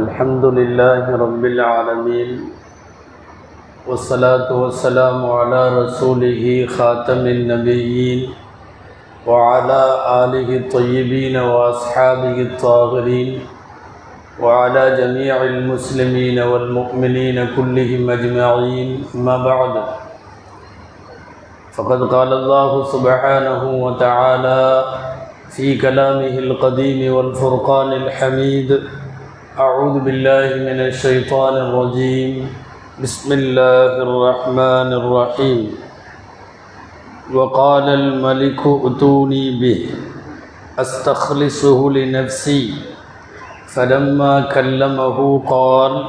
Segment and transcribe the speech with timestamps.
[0.00, 2.30] الحمد لله رب العالمين
[3.88, 6.42] والصلاة والسلام على رسوله
[6.76, 8.20] خاتم النبيين
[9.26, 9.82] وعلى
[10.22, 13.30] آله الطيبين وأصحابه الطاهرين
[14.42, 19.74] وعلى جميع المسلمين والمؤمنين كلهم أجمعين ما بعد.
[21.76, 24.62] فقد قال الله سبحانه وتعالى
[25.50, 28.70] في كلامه القديم والفرقان الحميد
[29.60, 32.48] أعوذ بالله من الشيطان الرجيم.
[33.02, 35.60] بسم الله الرحمن الرحيم.
[37.34, 39.80] وقال الملك ائتوني به.
[40.78, 42.74] أستخلصه لنفسي.
[43.68, 46.04] فلما كلمه قال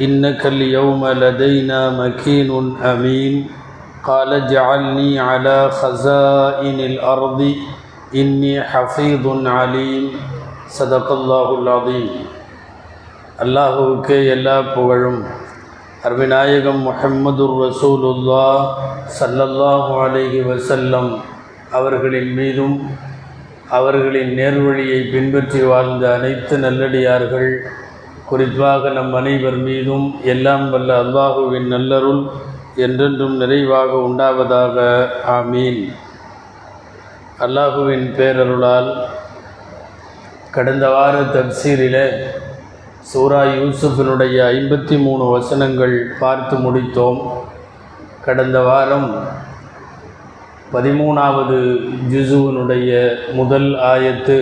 [0.00, 2.50] إنك اليوم لدينا مكين
[2.82, 3.34] أمين.
[4.02, 7.54] قال اجعلني على خزائن الأرض.
[8.14, 10.04] إني حفيظ عليم.
[10.68, 12.39] صدق الله العظيم.
[13.42, 15.20] அல்லாஹுவுக்கு எல்லா புகழும்.
[16.06, 18.48] அருமிநாயகம் முஹம்மதுர் ரசூலுல்லா
[19.18, 21.08] சல்லல்லாஹு அலைஹி வசல்லம்
[21.78, 22.76] அவர்களின் மீதும்
[23.78, 27.50] அவர்களின் நேர்வழியை பின்பற்றி வாழ்ந்த அனைத்து நல்லடியார்கள்
[28.30, 32.22] குறிப்பாக நம் அனைவர் மீதும் எல்லாம் வல்ல அல்லாஹுவின் நல்லருள்
[32.86, 34.76] என்றென்றும் நிறைவாக உண்டாவதாக.
[35.36, 35.80] ஆமீன்.
[37.46, 38.90] அல்லாஹுவின் பேரருளால்
[40.50, 42.02] கடந்த வார தப்சீரில்
[43.08, 47.20] சூரா யூசுஃபினுடைய ஐம்பத்தி மூணு வசனங்கள் பார்த்து முடித்தோம்.
[48.24, 49.08] கடந்த வாரம்
[50.72, 51.58] பதிமூணாவது
[52.12, 52.90] ஜுசுவினுடைய
[53.32, 54.38] முதல் ஆயத்து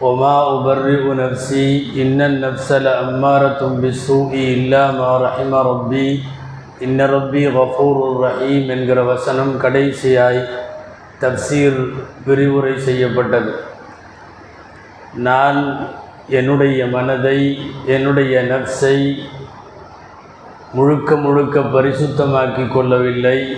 [0.00, 6.06] ஒமா உபர்ரி நப்சி இன்னன் நப்சல அம்மாரத்தும் பிசூ இல்லாமா மா ரஹிம ரப்பி
[6.80, 10.42] இன்ன ரப்பி கஃபூர் ரஹீம் என்கிற வசனம் கடைசியாய்
[11.20, 11.80] தப்சீர்
[12.26, 13.52] விரிவுரை செய்யப்பட்டது.
[15.14, 15.60] நான்
[16.28, 19.18] என்னுடைய மனதை என்னுடைய நப்சை
[20.72, 23.56] முழுக்க முழுக்க பரிசுத்தமாக்கி கொள்ளவில்லை.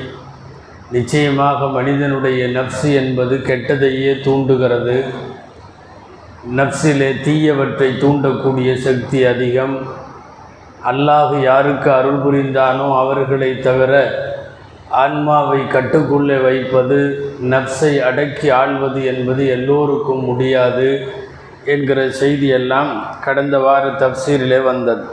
[0.90, 5.04] நிச்சயமாக மனிதனுடைய நப்சு என்பது கெட்டதையே தூண்டுகிறது.
[6.56, 9.88] நப்சிலே தீயவற்றை தூண்டக்கூடிய சக்தி அதிகம்.
[10.84, 13.92] அல்லாஹ் யாருக்கு அருள் புரிந்தானோ அவர்களை தவிர
[14.88, 16.98] ஆன்மாவை கட்டுக்குள்ளே வைப்பது
[17.42, 21.12] நப்சை அடக்கி ஆள்வது என்பது எல்லோருக்கும் முடியாது.
[21.74, 22.90] என்கிற செய்தியெல்லாம்
[23.24, 25.04] கடந்த வார தப்சீரிலே வந்தது.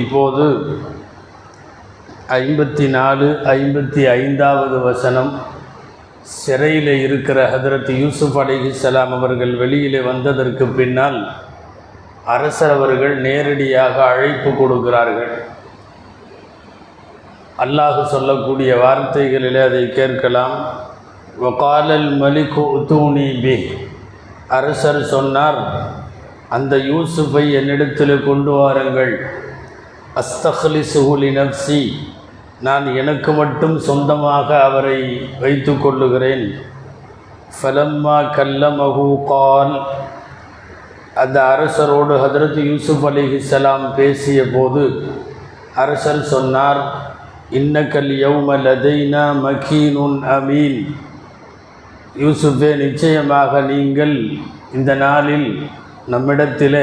[0.00, 0.44] இப்போது
[2.40, 5.30] ஐம்பத்தி நாலு ஐம்பத்தி ஐந்தாவது வசனம்
[6.40, 11.18] சிறையில் இருக்கிற ஹதரத் யூசுப் அலிஹிசலாம் அவர்கள் வெளியிலே வந்ததற்கு பின்னால்
[12.34, 15.32] அரசர் அவர்கள் நேரடியாக அழைப்பு கொடுக்கிறார்கள்.
[17.64, 20.56] அல்லாஹ் சொல்லக்கூடிய வார்த்தைகளிலே அதை கேட்கலாம்.
[21.44, 23.56] வக்காலல் மலிக் உத்தூனி பி
[24.58, 25.58] அரசர் சொன்னார்
[26.56, 29.14] அந்த யூசுஃபை என்னிடத்தில் கொண்டு வாருங்கள்.
[30.20, 31.82] அஸ்தஹலி சுகுலி நப்சி
[32.66, 34.98] நான் எனக்கு மட்டும் சொந்தமாக அவரை
[35.42, 36.44] வைத்து கொள்ளுகிறேன்.
[37.56, 39.74] ஃபலம்மா கல்லமஹு கால்
[41.22, 44.84] அந்த அரசரோடு ஹதரத் யூசுப் அலிஹிசலாம் பேசிய போது
[45.82, 46.82] அரசர் சொன்னார்
[47.60, 50.80] இன்னக்கல் யௌம லதைனா மகீனுன் அமீன்.
[52.18, 54.14] யூசுஃபே நிச்சயமாக நீங்கள்
[54.74, 55.48] இந்த நாளில்
[56.12, 56.82] நம்மிடத்தில்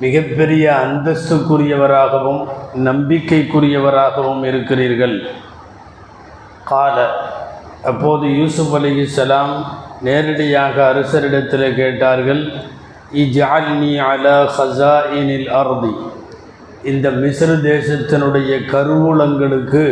[0.00, 2.42] மிகப்பெரிய அந்தஸ்துக்குரியவராகவும்
[2.88, 5.16] நம்பிக்கைக்குரியவராகவும் இருக்கிறீர்கள்.
[6.70, 6.96] கால
[7.90, 9.52] அப்போது யூசுப் அலிஹிசலாம்
[10.08, 12.42] நேரடியாக அரசரிடத்தில் கேட்டார்கள்
[13.22, 14.26] இஜால்னி அல
[14.56, 15.92] ஹசா இனில் அர்தி.
[16.90, 19.84] இந்த மிஸ்ர தேசத்தினுடைய கருவூலங்களுக்கு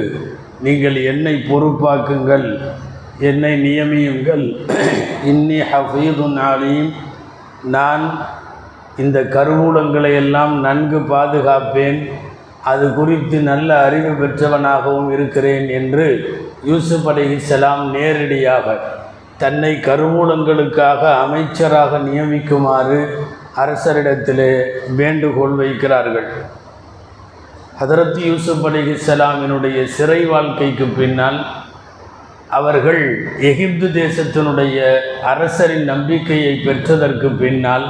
[0.67, 2.49] நீங்கள் என்னை பொறுப்பாக்குங்கள்.
[3.19, 4.45] என்னை நியமியுங்கள்.
[5.27, 6.93] இன்னி ஹஃபீதுன் ஆலீம்
[7.65, 8.27] நான்
[8.97, 12.09] இந்த கருவூலங்களை எல்லாம் நன்கு பாதுகாப்பேன்.
[12.65, 16.07] அது குறித்து நல்ல அறிவு பெற்றவனாகவும் இருக்கிறேன் என்று
[16.65, 18.79] யூசுப் அலிஹிசலாம் நேரடியாக
[19.39, 23.01] தன்னை கருவூலங்களுக்காக அமைச்சராக நியமிக்குமாறு
[23.57, 24.65] அரசரிடத்திலே
[24.97, 26.29] வேண்டுகோள் வைக்கிறார்கள்.
[27.81, 31.45] ஹதரத் யூசுப் அலிஹிசலாமினுடைய சிறை வாழ்க்கைக்கு பின்னால்
[32.57, 33.03] அவர்கள்
[33.49, 34.77] எகிப்து தேசத்தினுடைய
[35.33, 37.87] அரசரின் நம்பிக்கையை பெற்றதற்கு பின்னால்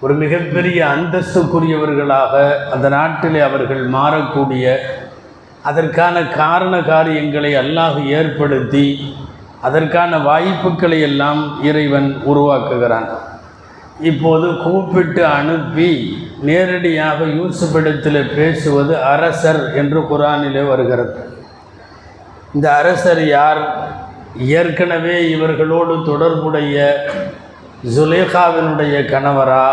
[0.00, 2.34] ஒரு மிகப்பெரிய அந்தஸ்துக்குரியவர்களாக
[2.74, 4.74] அந்த நாட்டிலே அவர்கள் மாறக்கூடிய
[5.70, 8.86] அதற்கான காரண காரியங்களை அல்லாஹ் ஏற்படுத்தி
[9.68, 13.08] அதற்கான வாய்ப்புகளை எல்லாம் இறைவன் உருவாக்குகிறான்.
[14.10, 15.90] இப்போது கூப்பிட்டு அனுப்பி
[16.48, 21.14] நேரடியாக யூசுஃபிடத்தில் பேசுவது அரசர் என்று குரானிலே வருகிறது.
[22.54, 23.88] இந்த அரசர் யார்?
[24.38, 27.06] ஏற்கனவே இவர்களோடு தொடர்புடைய
[27.96, 29.72] ஜுலேகாவினுடைய கணவரா?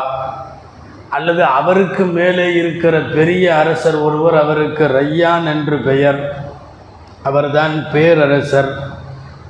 [1.09, 6.35] அல்லது அவருக்கு மேலே இருக்கிற பெரிய அரசர் ஒருவர் அவருக்கு ரையான் என்று பெயர்.
[7.23, 8.73] அவர்தான் பேரரசர்.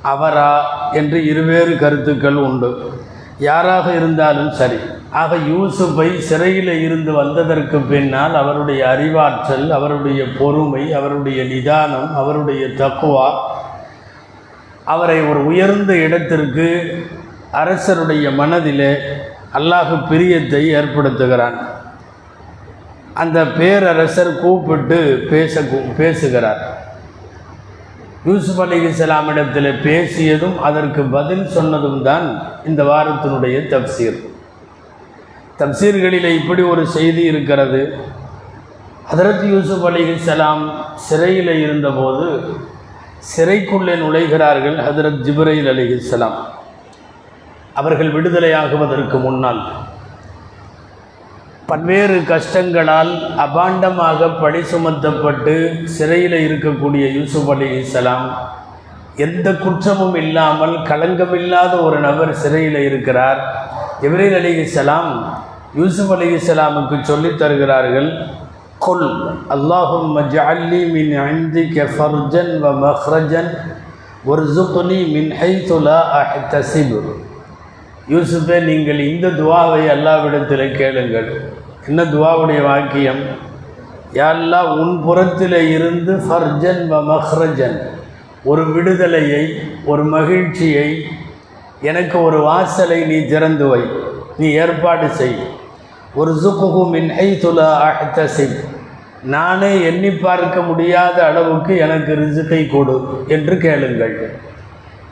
[0.02, 0.64] அவரா?
[0.92, 3.00] என்று இருவேறு கருத்துக்கள் உண்டு.
[3.38, 4.78] யாராக இருந்தாலும் சரி.
[5.10, 13.28] ஆக யூசுஃபை சிறையில் இருந்து வந்ததற்கு பின்னால் அவருடைய அறிவாற்றல் அவருடைய பொறுமை அவருடைய நிதானம் அவருடைய தக்குவா
[14.84, 16.66] அவரை ஒரு உயர்ந்த இடத்திற்கு
[17.50, 18.92] அரசருடைய மனதிலே
[19.54, 21.56] அல்லாஹு பிரியத்தை ஏற்படுத்துகிறான்.
[23.14, 25.62] அந்த பேரரசர் கூப்பிட்டு பேச
[25.96, 26.60] பேசுகிறார்.
[28.24, 32.26] யூசுப் அலி இஸ்லாமிடத்தில் பேசியதும் அதற்கு பதில் சொன்னதும் தான்
[32.66, 34.18] இந்த வாரத்தினுடைய தப்சீர்.
[35.60, 37.80] தப்சீர்களில் இப்படி ஒரு செய்தி இருக்கிறது.
[39.10, 40.64] ஹதரத் யூசுப் அலி சலாம்
[41.08, 42.26] சிறையில் இருந்தபோது
[43.32, 46.38] சிறைக்குள்ளே நுழைகிறார்கள் ஹதரத் ஜிப்ரைல் அலி சலாம்
[47.80, 49.62] அவர்கள் விடுதலையாகுவதற்கு முன்னால்
[51.70, 53.12] பல்வேறு கஷ்டங்களால்
[53.44, 55.54] அபாண்டமாக பழி சுமத்தப்பட்டு
[55.96, 58.26] சிறையில் இருக்கக்கூடிய யூசுப் அலி இஸ்லாம்
[59.26, 63.40] எந்த குற்றமும் இல்லாமல் களங்கமில்லாத ஒரு நபர் சிறையில் இருக்கிறார்.
[64.02, 65.10] இப்ரீல் அலி இஸ்லாம்
[65.74, 68.08] யூசுப் அலி இஸ்லாமுக்கு சொல்லித் தருகிறார்கள்
[68.78, 69.08] கொல்
[69.48, 73.50] அல்லாஹும் ஜல்லி மின் இந்திக ஃபர்ஜன் வ மஹ்ரஜன்
[74.24, 77.00] ஒரு ஜுக்னி மின் ஹைத்துலா அஹ்தசிபு
[78.08, 81.28] யூசுஃபே நீங்கள் இந்த துவாவை அல்லாவிடத்தில் கேளுங்கள்.
[81.86, 83.22] என்ன துவாவுடைய வாக்கியம்?
[84.12, 87.76] யாரெல்லாம் உன் புறத்தில் இருந்து ஃபர்ஜன் வ மஹ்ரஜன்
[88.44, 89.42] ஒரு விடுதலையை
[89.84, 90.88] ஒரு மகிழ்ச்சியை
[91.82, 93.82] எனக்கு ஒரு வாசலை நீ திறந்து வை.
[94.38, 95.36] நீ ஏற்பாடு செய்.
[96.14, 98.74] ஒரு சுகுகு மின் ஐதுலா செய்
[99.22, 104.30] நானே எண்ணி பார்க்க முடியாத அளவுக்கு எனக்கு ரிசுக்கை கொடு என்று கேளுங்கள்.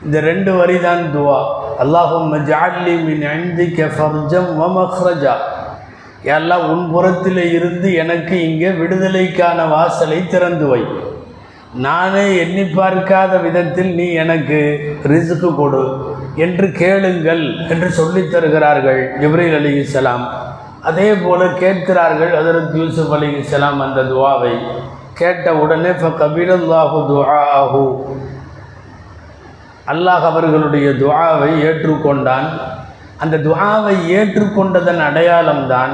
[0.05, 1.39] இந்த ரெண்டு வரி தான் துவா.
[1.79, 5.35] அல்லாஹும் ஜாலி மின் அந்திக்க ஃபர்ஜம் வமஹ்ரஜா
[6.23, 10.85] எல்லாம் உன் புறத்தில் இருந்து எனக்கு இங்கே விடுதலைக்கான வாசலை திறந்து வை.
[11.73, 16.04] நானே எண்ணி பார்க்காத விதத்தில் நீ எனக்கு ரிசுக்கு கொடு.
[16.35, 20.25] என்று கேளுங்கள் என்று சொல்லித் தருகிறார்கள் ஜிப்ரீல் அலி இஸ்லாம்
[20.81, 24.53] அதே போல கேட்கிறார்கள் அதற்கு யூசுப் அலி இஸ்லாம் அந்த துவாவை.
[25.13, 27.83] கேட்ட உடனே ஃப கபீரல்லாஹு துஆஹு.
[29.93, 32.47] அல்லாஹ் அவர்களுடைய துவாவை ஏற்றுக்கொண்டான்.
[33.17, 35.93] அந்த துவாவை ஏற்றுக்கொண்டதன் அடையாளம்தான்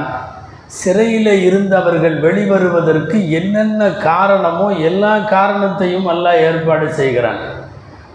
[0.66, 7.42] சிறையில் இருந்தவர்கள் வெளிவருவதற்கு என்னென்ன காரணமோ எல்லா காரணத்தையும் அல்லாஹ் ஏற்பாடு செய்கிறான்.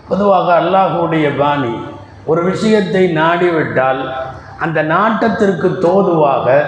[0.08, 1.76] பொதுவாக அல்லாஹுடைய பாணி
[2.28, 4.02] ஒரு விஷயத்தை நாடிவிட்டால்
[4.60, 6.66] அந்த நாட்டத்திற்கு தோதுவாக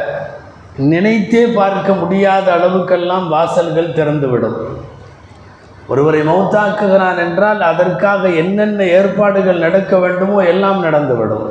[0.78, 4.58] நினைத்தே பார்க்க முடியாத அளவுக்கெல்லாம் வாசல்கள் திறந்துவிடும்.
[5.88, 11.48] ஒருவரை மௌத்தாக்குகிறான் என்றால் அதற்காக என்னென்ன ஏற்பாடுகள் நடக்க வேண்டுமோ எல்லாம் நடந்துவிடும்.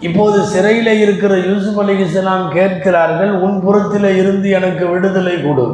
[0.00, 5.66] இப்போது சிறையில் இருக்கிற யூசுப் அலி இஸ்லாம் கேட்கிறார்கள் உன் புறத்தில் இருந்து எனக்கு விடுதலை கொடு.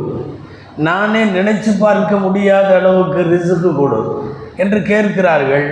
[0.76, 4.00] நானே நினைச்சு பார்க்க முடியாத அளவுக்கு ரிசுக்கு கொடு.
[4.56, 5.66] என்று கேட்கிறார்கள்.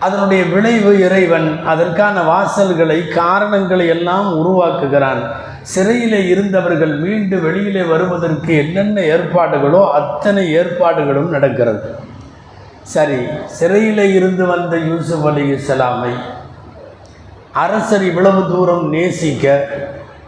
[0.00, 5.22] அதனுடைய விளைவு இறைவன் அதற்கான வாசல்களை காரணங்களை எல்லாம் உருவாக்குகிறான்.
[5.62, 11.94] சிறையில் இருந்தவர்கள் மீண்டு வெளியிலே வருவதற்கு என்னென்ன ஏற்பாடுகளோ அத்தனை ஏற்பாடுகளும் நடக்கிறது.
[12.82, 16.12] சரி சிறையில் இருந்து வந்த யூசுப் அலி இஸ்லாமை
[17.52, 19.68] அரசர் இவ்வளவு தூரம் நேசிக்க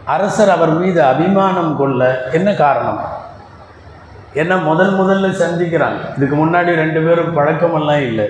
[0.05, 3.01] அரசர் அவர் மீது அபிமானம் கொள்ள என்ன காரணம்?
[4.33, 6.01] என்ன முதல் முதல்ல சந்திக்கிறாங்க.
[6.17, 8.29] இதுக்கு முன்னாடி ரெண்டு பேரும் பழக்கமெல்லாம் இல்லை.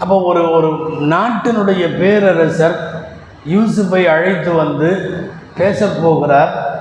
[0.00, 0.68] அப்போ ஒரு ஒரு
[1.00, 3.04] நாட்டினுடைய பேரரசர்
[3.50, 5.20] யூசுஃபை அழைத்து வந்து
[5.56, 6.78] பேசப் போகிறார்.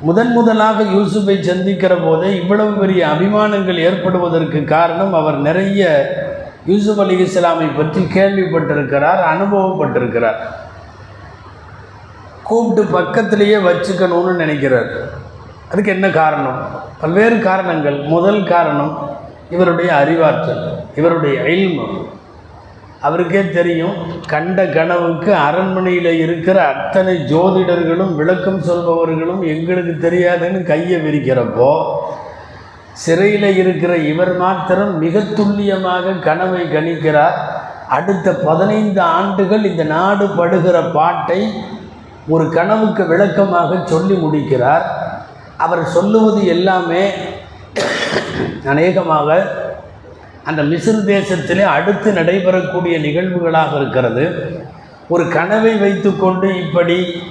[0.00, 6.12] முதன் முதலாக யூசுஃபை சந்திக்கிற போதே இவ்வளவு பெரிய அபிமானங்கள் ஏற்படுவதற்கு காரணம் அவர் நிறைய
[6.66, 10.36] யூசுப் அலி இஸ்லாமை பற்றி கேள்விப்பட்டிருக்கிறார் அனுபவப்பட்டிருக்கிறார்.
[12.42, 14.88] கூப்பிட்டு பக்கத்திலேயே வச்சுக்கணும்னு நினைக்கிறார்.
[15.70, 16.66] அதுக்கு என்ன காரணம்?
[17.00, 18.00] பல்வேறு காரணங்கள்.
[18.00, 19.09] முதல் காரணம்
[19.50, 20.64] இவருடைய அறிவாற்றல்
[20.98, 21.86] இவருடைய இல்மு
[23.00, 31.70] அவருக்கே தெரியும் கண்ட கனவுக்கு அரண்மனையில் இருக்கிற அத்தனை ஜோதிடர்களும் விளக்கம் சொல்பவர்களும் எங்களுக்கு தெரியாதுன்னு கையை விரிக்கிறப்போ
[33.02, 37.36] சிறையில் இருக்கிற இவர் மாத்திரம் மிக துல்லியமாக கனவை கணிக்கிறார்.
[37.88, 41.40] அடுத்த பதினைந்து ஆண்டுகள் இந்த நாடு படுகிற பாட்டை
[42.28, 44.84] ஒரு கனவுக்கு விளக்கமாக சொல்லி முடிக்கிறார்.
[45.56, 47.04] அவர் சொல்லுவது எல்லாமே
[48.64, 49.28] அநேகமாக
[50.44, 54.24] அந்த மிஸ்ர் தேசத்திலே அடுத்து நடைபெறக்கூடிய நிகழ்வுகளாக இருக்கிறது.
[55.08, 57.22] ஒரு கனவை வைத்துக்கொண்டு இப்படி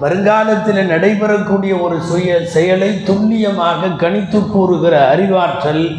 [0.00, 5.96] வருங்காலத்தில் நடைபெறக்கூடிய ஒரு சுய செயலை துல்லியமாக கணித்து கூறுகிற அறிவாற்றல்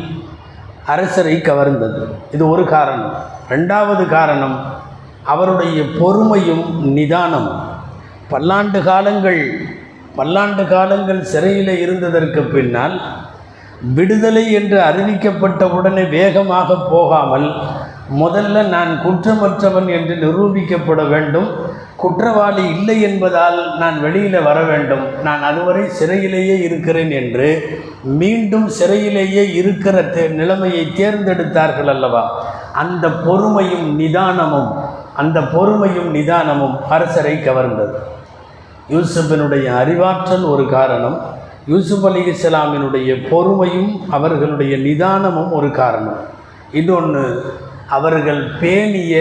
[0.85, 2.01] அரசரை கவர்ந்தது.
[2.31, 3.13] இது ஒரு காரணம்.
[3.49, 4.75] ரெண்டாவது காரணம்
[5.23, 6.65] அவருடைய பொறுமையும்
[6.97, 7.63] நிதானமும்.
[8.29, 9.61] பல்லாண்டு காலங்கள்
[10.15, 13.01] பல்லாண்டு காலங்கள் சிறையில் இருந்ததற்கு பின்னால்
[13.81, 17.53] விடுதலை என்று அறிவிக்கப்பட்ட உடனே வேகமாக போகாமல்
[18.17, 21.55] முதல்ல நான் குற்றமற்றவன் என்று நிரூபிக்கப்பட வேண்டும்.
[21.95, 25.21] குற்றவாளி இல்லை என்பதால் நான் வெளியில் வர வேண்டும்.
[25.23, 32.45] நான் அதுவரை சிறையிலேயே இருக்கிறேன் என்று மீண்டும் சிறையிலேயே இருக்கிற தே நிலைமையை தேர்ந்தெடுத்தார்கள் அல்லவா?
[32.73, 34.75] அந்த பொறுமையும் நிதானமும்
[35.15, 37.93] அந்த பொறுமையும் நிதானமும் அரசரை கவர்ந்தது.
[38.89, 41.35] யூசுஃபினுடைய அறிவாற்றல் ஒரு காரணம்.
[41.67, 46.19] யூசுப் அலி இஸ்லாமினுடைய பொறுமையும் அவர்களுடைய நிதானமும் ஒரு காரணம்.
[46.71, 47.23] இன்னொன்று
[47.87, 49.15] அவர்கள் பேணிய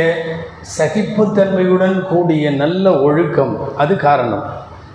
[0.78, 4.44] சகிப்புத்தன்மையுடன் கூடிய நல்ல ஒழுக்கம் அது காரணம்.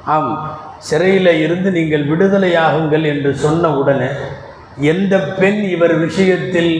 [0.05, 0.31] ஆம்.
[0.79, 4.09] சிறையில் இருந்து நீங்கள் விடுதலையாகுங்கள் என்று சொன்ன உடனே
[4.77, 6.73] எந்த பெண் இவர் விஷயத்தில்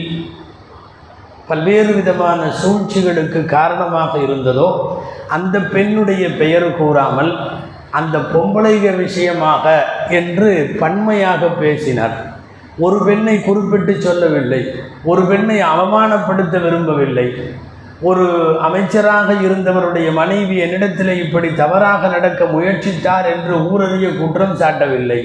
[1.46, 4.68] பல்வேறு விதமான சூழ்ச்சிகளுக்கு காரணமாக இருந்ததோ
[5.28, 7.32] அந்த பெண்ணுடைய பெயர் கூறாமல்
[7.90, 9.64] அந்த பொம்பளைக விஷயமாக
[10.12, 10.50] என்று
[10.82, 12.16] பன்மையாக பேசினார்.
[12.78, 14.62] ஒரு பெண்ணை குறிப்பிட்டு சொல்லவில்லை.
[15.10, 17.26] ஒரு பெண்ணை அவமானப்படுத்த விரும்பவில்லை.
[18.10, 18.26] ஒரு
[18.60, 25.20] அமைச்சராக இருந்தவருடைய மனைவி என்னிடத்தில் இப்படி தவறாக நடக்க முயற்சித்தார் என்று ஊரறிய குற்றம் சாட்டவில்லை.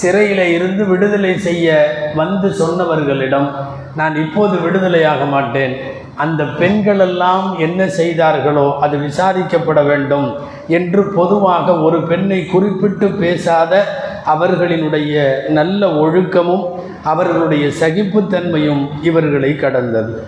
[0.00, 1.68] சிறையில் இருந்து விடுதலை செய்ய
[2.14, 3.48] வந்து சொன்னவர்களிடம்
[3.96, 5.74] நான் இப்போது விடுதலையாக மாட்டேன்.
[6.16, 10.34] அந்த பெண்களெல்லாம் என்ன செய்தார்களோ அது விசாரிக்கப்பட வேண்டும்
[10.68, 13.84] என்று பொதுவாக ஒரு பெண்ணை குறிப்பிட்டு பேசாத
[14.26, 16.64] அவர்களினுடைய நல்ல ஒழுக்கமும்
[17.04, 20.26] அவர்களுடைய சகிப்புத்தன்மையும் இவர்களை கடந்தது.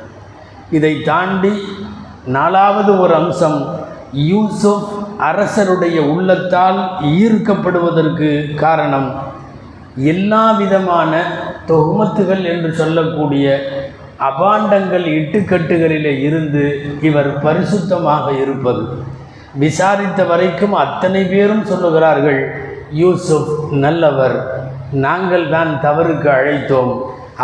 [0.71, 1.53] இதை தாண்டி
[2.25, 3.67] நாலாவது ஒரு அம்சம்
[4.13, 4.89] யூசுப்
[5.19, 9.15] அரசருடைய உள்ளத்தால் ஈர்க்கப்படுவதற்கு காரணம்
[9.97, 11.23] எல்லா விதமான
[11.67, 13.61] தொகுமத்துகள் என்று சொல்லக்கூடிய
[14.29, 16.63] அபாண்டங்கள் இட்டுக்கட்டுகளிலே இருந்து
[17.09, 18.85] இவர் பரிசுத்தமாக இருப்பது.
[19.65, 22.41] விசாரித்த வரைக்கும் அத்தனை பேரும் சொல்லுகிறார்கள்
[23.03, 23.51] யூசுப்
[23.85, 24.37] நல்லவர்
[25.07, 26.93] நாங்கள் தான் தவறுக்கு அழைத்தோம்.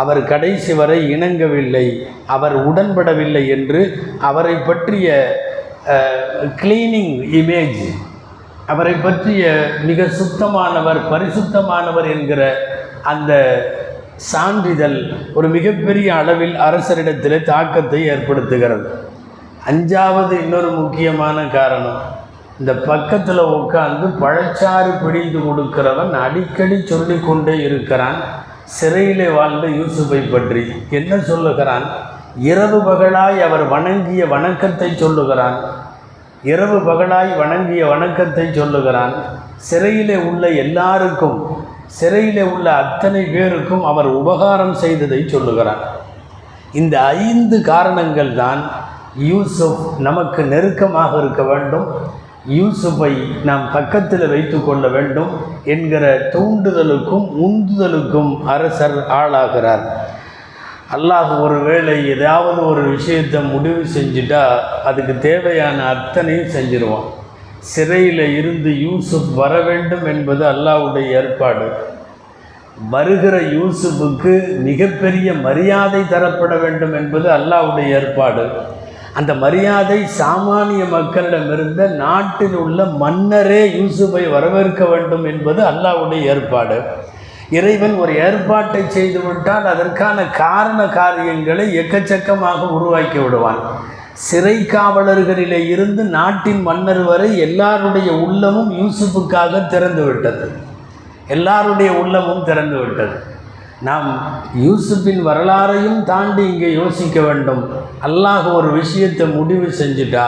[0.00, 1.86] அவர் கடைசி வரை இணங்கவில்லை
[2.34, 3.80] அவர் உடன்படவில்லை என்று
[4.28, 5.08] அவரை பற்றிய
[6.62, 7.82] கிளீனிங் இமேஜ்
[8.72, 9.44] அவரை பற்றிய
[9.88, 12.42] மிக சுத்தமானவர் பரிசுத்தமானவர் என்கிற
[13.12, 13.32] அந்த
[14.28, 14.96] சான்றிதழ்
[15.34, 18.86] ஒரு மிகப்பெரிய அளவில் அரசரிடத்தில் தாக்கத்தை ஏற்படுத்துகிறது.
[19.70, 22.00] அஞ்சாவது இன்னொரு முக்கியமான காரணம்
[22.58, 28.18] இந்த பக்கத்தில் உட்காந்து பழச்சாறு பிடித்து கொடுக்கிறவன் அடிக்கடி சொல்லிக்கொண்டே இருக்கிறான்.
[28.64, 31.86] சிறையிலே வாழ்ந்த யூசுஃபை பற்றி என்ன சொல்லுகிறான்?
[32.36, 35.56] இரவு பகலாய் அவர் வணங்கிய வணக்கத்தை சொல்லுகிறான்.
[36.42, 39.14] இரவு பகலாய் வணங்கிய வணக்கத்தை சொல்லுகிறான்.
[39.56, 41.59] சிறையிலே உள்ள எல்லாருக்கும்
[41.98, 45.82] சிறையில் உள்ள அத்தனை பேருக்கும் அவர் உபகாரம் செய்ததை சொல்லுகிறார்.
[46.80, 48.60] இந்த ஐந்து காரணங்கள் தான்
[49.30, 51.86] யூசுப் நமக்கு நெருக்கமாக இருக்க வேண்டும்.
[52.58, 53.12] யூசுஃபை
[53.48, 55.32] நாம் பக்கத்தில் வைத்து கொள்ள வேண்டும்
[55.74, 56.04] என்கிற
[56.34, 59.84] தூண்டுதலுக்கும் உந்துதலுக்கும் அரசர் ஆளாகிறார்.
[60.96, 64.44] அல்லாஹ் ஒரு வேளை ஏதாவது ஒரு விஷயத்தை முடிவு செஞ்சுட்டா
[64.90, 67.08] அதுக்கு தேவையான அத்தனையும் செஞ்சிருவான்.
[67.60, 71.72] சிறையில் இருந்து யூசுப் வர வேண்டும் என்பது அல்லாவுடைய ஏற்பாடு.
[72.90, 78.50] வருகிற யூசுஃபுக்கு மிகப்பெரிய மரியாதை தரப்பட வேண்டும் என்பது அல்லாவுடைய ஏற்பாடு.
[79.14, 86.82] அந்த மரியாதை சாமானிய மக்களிடமிருந்த நாட்டில் உள்ள மன்னரே யூசுஃபை வரவேற்க வேண்டும் என்பது அல்லாவுடைய ஏற்பாடு.
[87.50, 93.58] இறைவன் ஒரு ஏற்பாட்டை செய்துவிட்டால் அதற்கான காரண காரியங்களை எக்கச்சக்கமாக உருவாக்கி விடுவான்.
[94.28, 100.46] சிறை காவலர்களிலே இருந்து நாட்டின் மன்னர் வரை எல்லாருடைய உள்ளமும் யூசுஃபுக்காக திறந்து விட்டது.
[101.34, 103.16] எல்லாருடைய உள்ளமும் திறந்து விட்டது.
[103.88, 104.08] நாம்
[104.64, 107.62] யூசுப்பின் வரலாறையும் தாண்டி இங்கே யோசிக்க வேண்டும்.
[108.08, 110.26] அல்லாஹ் ஒரு விஷயத்தை முடிவு செஞ்சுட்டா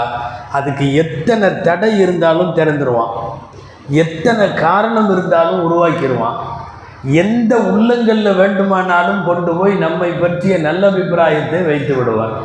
[0.58, 3.12] அதுக்கு எத்தனை தடை இருந்தாலும் திறந்துருவான்.
[4.04, 6.40] எத்தனை காரணம் இருந்தாலும் உருவாக்கிடுவான்
[7.22, 12.36] எந்த உள்ளங்களில் வேண்டுமானாலும் கொண்டு போய் நம்மை பற்றிய நல்ல அபிப்பிராயத்தை வைத்து விடுவார்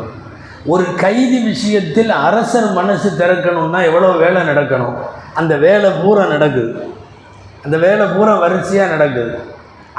[0.68, 4.96] ஒரு கைதி விஷயத்தில் அரசர் மனசு திறக்கணும்னா எவ்வளோ வேலை நடக்கணும்?
[5.40, 6.72] அந்த வேலை பூரா நடக்குது.
[7.66, 9.36] அந்த வேலை பூரா வரிசையாக நடக்குது.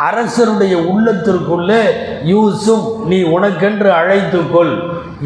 [0.08, 1.82] அரசருடைய உள்ளத்திற்குள்ளே
[2.24, 4.74] யூசுப் நீ உனக்கென்று அழைத்துக்கொள்.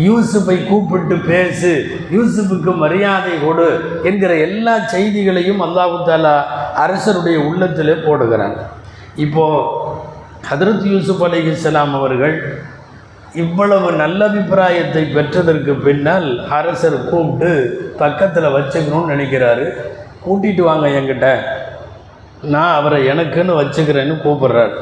[0.07, 1.73] யூசுஃபை கூப்பிட்டு பேசு.
[2.17, 3.69] யூசுஃபுக்கு மரியாதை கொடு
[4.03, 6.37] என்கிற எல்லா செய்திகளையும் அல்லாஹு தாலா
[6.85, 8.61] அரசருடைய உள்ளத்திலே போடுகிறாங்க
[9.17, 9.67] இப்போது
[10.51, 12.37] ஹதரத் யூசுப் அலிஹிஸ்லாம் அவர்கள்
[13.35, 17.51] இவ்வளவு நல்ல அபிப்பிராயத்தை பெற்றதற்கு பின்னால் அரசர் கூப்பிட்டு
[17.99, 19.73] பக்கத்தில் வச்சுக்கணும்னு நினைக்கிறாரு.
[20.29, 21.41] கூட்டிகிட்டு வாங்க என்கிட்ட.
[22.43, 24.75] நான் அவரை எனக்குன்னு வச்சுக்கிறேன்னு கூப்பிட்றாரு.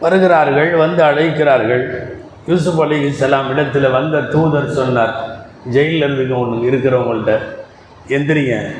[0.00, 2.12] வருகிறார்கள் வந்து அழைக்கிறார்கள்.
[2.46, 7.38] யூசுப் அலி இஸ்லாம் இடத்துல வந்த தூதர் சொன்னார் ஜெயிலில் இருந்துக்க ஒன்று இருக்கிறவங்கள்ட்ட
[8.08, 8.70] எந்திரிங்க.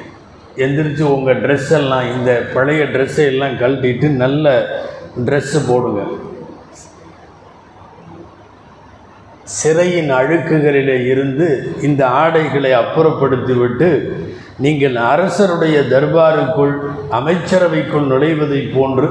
[0.56, 4.66] எந்திரிச்சு உங்கள் ட்ரெஸ் எல்லாம் இந்த பழைய ட்ரெஸ்ஸை எல்லாம் கழட்டிட்டு நல்ல
[5.24, 6.00] ட்ரெஸ்ஸு போடுங்க.
[9.58, 11.46] சிறையின் அழுக்குகளிலே இருந்து
[11.82, 13.88] இந்த ஆடைகளை அப்புறப்படுத்திவிட்டு
[14.64, 16.74] நீங்கள் அரசருடைய தர்பாருக்குள்
[17.18, 19.08] அமைச்சரவைக்குள் நுழைவதைப் போன்று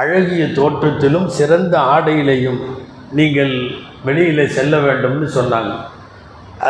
[0.00, 2.60] அழகிய தோற்றத்திலும் சிறந்த ஆடையிலையும்
[3.18, 3.54] நீங்கள்
[4.04, 5.74] வெளியில் செல்ல வேண்டும்னு சொன்னாங்க.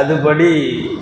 [0.00, 0.49] அதுபடி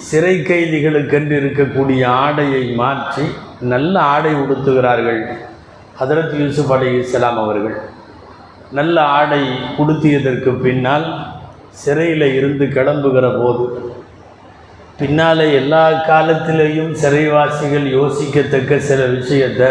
[0.08, 3.24] சிறை கைதிகளுக்கென்று இருக்கக்கூடிய ஆடையை மாற்றி
[3.72, 5.20] நல்ல ஆடை உடுத்துகிறார்கள்.
[6.00, 7.76] ஹதரத் யூசுப் அலி இஸ்லாம் அவர்கள்.
[8.78, 9.42] நல்ல ஆடை
[9.82, 11.06] உடுத்தியதற்கு பின்னால்
[11.80, 13.64] சிறையில் இருந்து கிளம்புகிற போது
[14.98, 19.70] பின்னால் எல்லா காலத்திலேயும் சிறைவாசிகள் யோசிக்கத்தக்க சில விஷயத்தை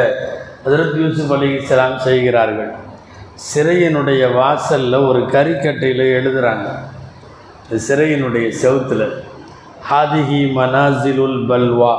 [0.65, 2.72] ஹதரத் யூசுப் அலி இஸ்லாம் செய்கிறார்கள்.
[3.53, 6.67] சிறையினுடைய வாசலில் ஒரு கறிக்கட்டையில் எழுதுகிறாங்க
[7.88, 9.05] சிறையினுடைய செவுத்தில்
[9.89, 11.93] ஹாதிஹி மனாசிலுல் பல்வா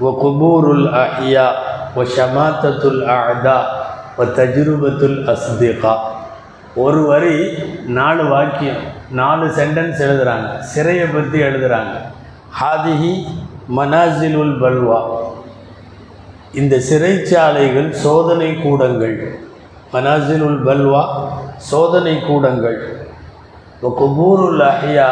[0.00, 1.46] ஒ குபூருல் அஹியா
[1.94, 3.58] ஒ ஷமாத்தத்துல் அஅதா
[4.18, 5.94] ஒ தஜ்ருபத்துல் அஸ்திகா.
[6.82, 7.34] ஒரு வரி
[7.86, 11.92] நாலு வாக்கியம் நாலு சென்டென்ஸ் எழுதுகிறாங்க சிறையை பற்றி எழுதுகிறாங்க
[12.60, 13.12] ஹாதிஹி
[13.76, 14.98] மனாசிலுல் பல்வா.
[16.52, 19.38] இந்த சிறைச்சாலைகள் சோதனை கூடங்கள்.
[19.92, 21.02] மனாசிலுல் பல்வா
[21.56, 23.06] சோதனை கூடங்கள்.
[23.82, 25.08] குபூருல் அஹியா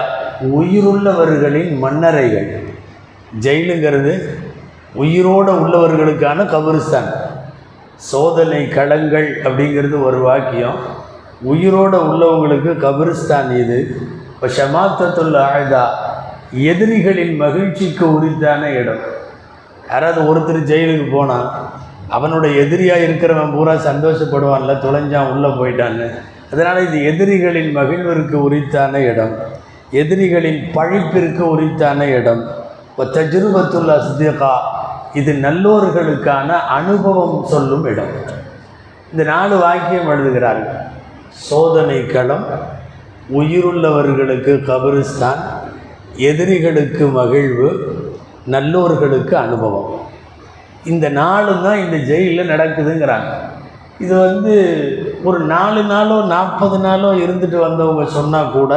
[0.56, 2.50] உயிருள்ளவர்களின் மன்னரைகள்.
[3.40, 4.14] ஜெயிலுங்கிறது
[4.94, 7.10] உயிரோடு உள்ளவர்களுக்கான கபரிஸ்தான்.
[7.96, 10.80] சோதனை களங்கள் அப்படிங்கிறது ஒரு வாக்கியம்.
[11.50, 13.78] உயிரோடு உள்ளவங்களுக்கு கபிரிஸ்தான் இது.
[14.32, 15.84] இப்போ ஷமாத்தத்துல் ஆயுதா
[16.70, 19.02] எதிரிகளின் மகிழ்ச்சிக்கு உரித்தான இடம்.
[19.90, 21.48] யாராவது ஒருத்தர் ஜெயிலுக்கு போனால்
[22.16, 26.06] அவனோட எதிரியாக இருக்கிறவன் பூரா சந்தோஷப்படுவான்ல தொலைஞ்சான் உள்ளே போயிட்டான்னு.
[26.52, 29.34] அதனால் இது எதிரிகளின் மகிழ்விற்கு உரித்தான இடம்.
[30.02, 32.42] எதிரிகளின் பழிப்பிற்கு உரித்தான இடம்.
[32.90, 34.54] இப்போ தஜ்ருபத்துல் சித்திகா
[35.20, 38.12] இது நல்லோர்களுக்கான அனுபவம் சொல்லும் இடம்.
[39.12, 40.78] இந்த நாலு வாக்கியம் எழுதுகிறார்கள்.
[41.40, 42.46] சோதனை களம்
[43.30, 45.40] உயிருள்ளவர்களுக்கு கபிரிஸ்தான்
[46.30, 47.68] எதிரிகளுக்கு மகிழ்வு
[48.54, 49.90] நல்லோர்களுக்கு அனுபவம்.
[50.84, 53.32] இந்த நாலு தான் இந்த ஜெயிலில் நடக்குதுங்கிறாங்க.
[54.04, 54.54] இது வந்து
[55.24, 58.72] ஒரு நாலு நாளோ நாற்பது நாளோ இருந்துட்டு வந்தவங்க சொன்னால் கூட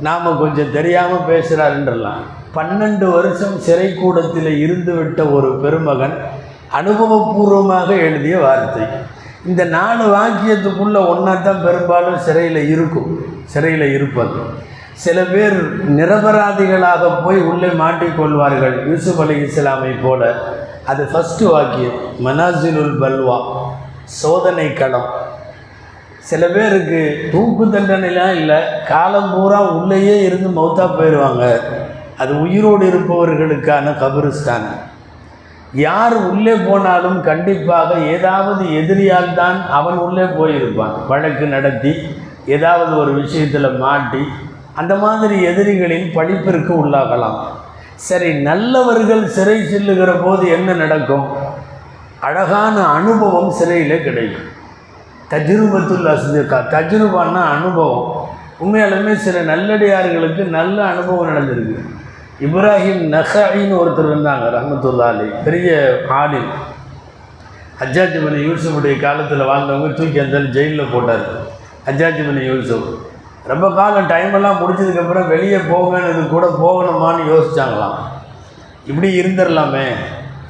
[0.00, 2.22] நாம் கொஞ்சம் தெரியாமல் பேசுகிறாருன்றலாம்
[2.56, 6.16] பன்னெண்டு வருஷம் சிறைக்கூடத்தில் இருந்து விட்ட ஒரு பெருமகன்
[6.78, 8.84] அனுபவபூர்வமாக எழுதிய வார்த்தை.
[9.46, 13.24] இந்த நாலு வாக்கியத்துக்குள்ளே ஒன்றா தான் பெரும்பாலும் சிறையில் இருக்கும்.
[13.44, 14.40] சிறையில் இருப்பது.
[14.92, 20.34] சில பேர் நிரபராதிகளாக போய் உள்ளே மாட்டிக்கொள்வார்கள் யூசுப் அலி இஸ்லாமை போல.
[20.84, 21.98] அது ஃபஸ்ட்டு வாக்கியம்.
[22.24, 23.38] மனாசிலுல் பல்வா.
[24.04, 25.10] சோதனை களம்.
[26.18, 28.56] சில பேருக்கு தூக்கு தண்டனைலாம் இல்லை
[28.88, 31.60] காலம் பூரா உள்ளேயே இருந்து மௌத்தா போயிடுவாங்க
[32.18, 34.80] அது உயிரோடு இருப்பவர்களுக்கான கபிரிஸ்தானம்.
[35.72, 41.06] யார் உள்ளே போனாலும் கண்டிப்பாக ஏதாவது எதிரியால் தான் அவன் உள்ளே போயிருப்பான்.
[41.08, 41.94] வழக்கு நடத்தி
[42.46, 44.24] ஏதாவது ஒரு விஷயத்தில் மாட்டி
[44.74, 47.38] அந்த மாதிரி எதிரிகளின் படிப்பிற்கு உள்ளாகலாம்.
[47.94, 51.28] சரி நல்லவர்கள் சிறை செல்லுகிற போது என்ன நடக்கும்?
[52.20, 54.48] அழகான அனுபவம் சிறையில் கிடைக்கும்.
[55.30, 58.28] தஜ்ருபத்துல் அஸ்திகா தஜ்ருபான்னா அனுபவம்.
[58.64, 61.78] உண்மையாலுமே சில நல்லடியார்களுக்கு நல்ல அனுபவம் நடந்திருக்கு.
[62.46, 65.70] இப்ராஹிம் நஹாயின்னு ஒருத்தர் இருந்தாங்க ரஹமத்துல்லா அலி பெரிய
[66.20, 66.50] ஆலிம்.
[67.80, 71.26] ஹஜ்ஜாஜ் மணி யூசுஃபுடைய காலத்தில் வாழ்ந்தவங்க தூக்கி அந்த ஜெயிலில் போட்டார்.
[71.88, 72.88] ஹஜ்ஜாஜ் மணி யூசுஃப்.
[73.50, 77.98] ரொம்ப காலம் டைம் எல்லாம் முடிச்சதுக்கப்புறம் வெளியே போங்கன்னு கூட போகணுமான்னு யோசித்தாங்களாம்
[78.90, 79.86] இப்படி இருந்துடலாமே.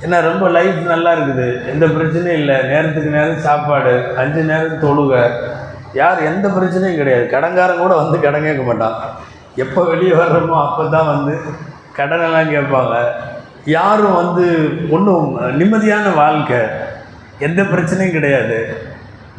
[0.05, 1.49] ஏன்னா ரொம்ப லைஃப் நல்லா இருக்குது.
[1.73, 2.57] எந்த பிரச்சனையும் இல்லை.
[2.73, 5.15] நேரத்துக்கு நேரம் சாப்பாடு அஞ்சு நேரம் தொழுக.
[6.01, 7.27] யார் எந்த பிரச்சனையும் கிடையாது.
[7.35, 8.97] கடன்காரன் கூட வந்து கடன் மாட்டான்.
[9.57, 11.35] எப்போ வெளியே வர்றோமோ அப்போ தான் வந்து
[11.99, 12.95] கடனெல்லாம் கேட்பாங்க.
[13.77, 14.45] யாரும் வந்து
[14.91, 15.27] ஒன்றும்
[15.61, 16.61] நிம்மதியான வாழ்க்கை
[17.47, 18.59] எந்த பிரச்சனையும் கிடையாது.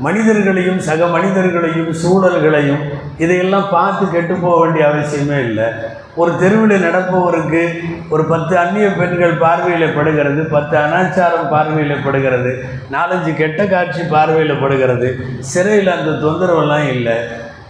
[0.06, 2.84] மனிதர்களையும் சக மனிதர்களையும் சூழல்களையும்
[3.24, 5.68] இதையெல்லாம் பார்த்து கெட்டு போக வேண்டிய அவசியமே இல்லை.
[6.22, 7.62] ஒரு தெருவில் நடப்பவருக்கு
[8.14, 12.52] ஒரு பத்து அந்நிய பெண்கள் பார்வையில் படுகிறது பத்து அனாச்சாரம் பார்வையில் படுகிறது
[12.96, 15.10] நாலஞ்சு கெட்ட காட்சி பார்வையில் படுகிறது.
[15.52, 17.18] சிறையில் அந்த தொந்தரவெல்லாம் இல்லை.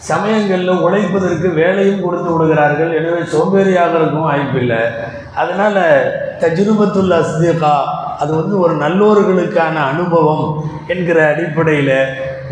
[0.09, 2.91] சமயங்களில் உழைப்பதற்கு வேலையும் கொடுத்து விடுகிறார்கள்.
[2.99, 4.81] எனவே சோம்பேறியாகிறதுக்கும் வாய்ப்பில்லை
[5.41, 5.81] அதனால்
[6.43, 7.75] தஜ்ருபத்துல் அஸ்திகா
[8.21, 10.47] அது வந்து ஒரு நல்லோர்களுக்கான அனுபவம்
[10.93, 11.97] என்கிற அடிப்படையில்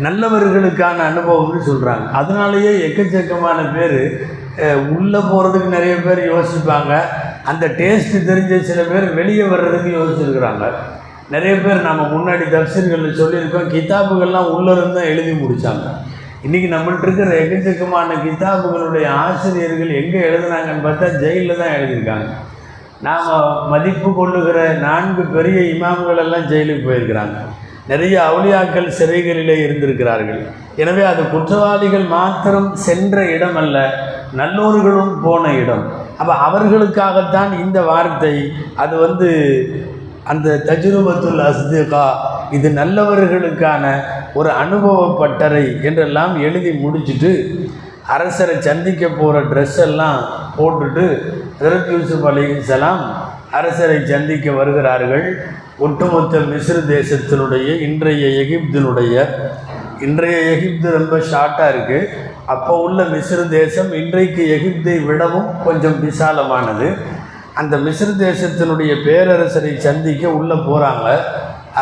[0.06, 3.98] நல்லவர்களுக்கான அனுபவம்னு சொல்கிறாங்க அதனாலேயே எக்கச்சக்கமான பேர்
[4.94, 6.92] உள்ளே போகிறதுக்கு நிறைய பேர் யோசிப்பாங்க.
[7.50, 10.64] அந்த டேஸ்ட்டு தெரிஞ்ச சில பேர் வெளியே வர்றதுக்கு யோசிச்சிருக்கிறாங்க.
[11.34, 15.86] நிறைய பேர் நம்ம முன்னாடி தப்சீர்களில் சொல்லியிருக்கோம் கிதாபுகள்லாம் உள்ளே இருந்து தான் எழுதி முடித்தாங்க
[16.46, 22.28] இன்றைக்கி நம்மள்ட்ட இருக்கிற எக்கச்சக்கமான கிதாபுகளுடைய ஆசிரியர்கள் எங்கே எழுதுனாங்கன்னு பார்த்தா ஜெயிலில் தான் எழுதியிருக்காங்க.
[23.06, 23.28] நாம்
[23.72, 27.36] மதிப்பு கொள்ளுகிற நான்கு பெரிய இமாம்கள் எல்லாம் ஜெயிலுக்கு போயிருக்கிறாங்க.
[27.90, 30.40] நிறைய அவுளியாக்கள் சிறைகளிலே இருந்திருக்கிறார்கள்.
[30.82, 33.76] எனவே அது குற்றவாளிகள் மாத்திரம் சென்ற இடம் அல்ல
[34.40, 35.84] நல்லோர்களும் போன இடம்.
[36.20, 38.34] அப்போ அவர்களுக்காகத்தான் இந்த வார்த்தை
[38.84, 39.30] அது வந்து
[40.30, 42.04] அந்த தஜ்ருபத்துல் அஸ்திகா
[42.56, 43.84] இது நல்லவர்களுக்கான
[44.38, 47.30] ஒரு அனுபவ பட்டறை என்றெல்லாம் எழுதி முடிச்சுட்டு
[48.16, 50.20] அரசரை சந்திக்க போகிற ட்ரெஸ் எல்லாம்
[50.58, 51.04] போட்டுட்டு
[51.62, 53.02] ஹரத் யூசுப் அலிசலாம்
[53.58, 55.26] அரசரை சந்திக்க வருகிறார்கள்.
[55.86, 59.14] ஒட்டுமொத்த மிஸ்ர தேசத்தினுடைய இன்றைய எகிப்தினுடைய
[60.06, 62.10] இன்றைய எகிப்து ரொம்ப ஷார்ட்டாக இருக்குது
[62.52, 66.88] அப்போ உள்ள மிஸ்ர தேசம் இன்றைக்கு எகிப்தை விடவும் கொஞ்சம் விசாலமானது.
[67.60, 71.08] அந்த மிஸ்ர தேசத்தினுடைய பேரரசரை சந்திக்க உள்ளே போகிறாங்க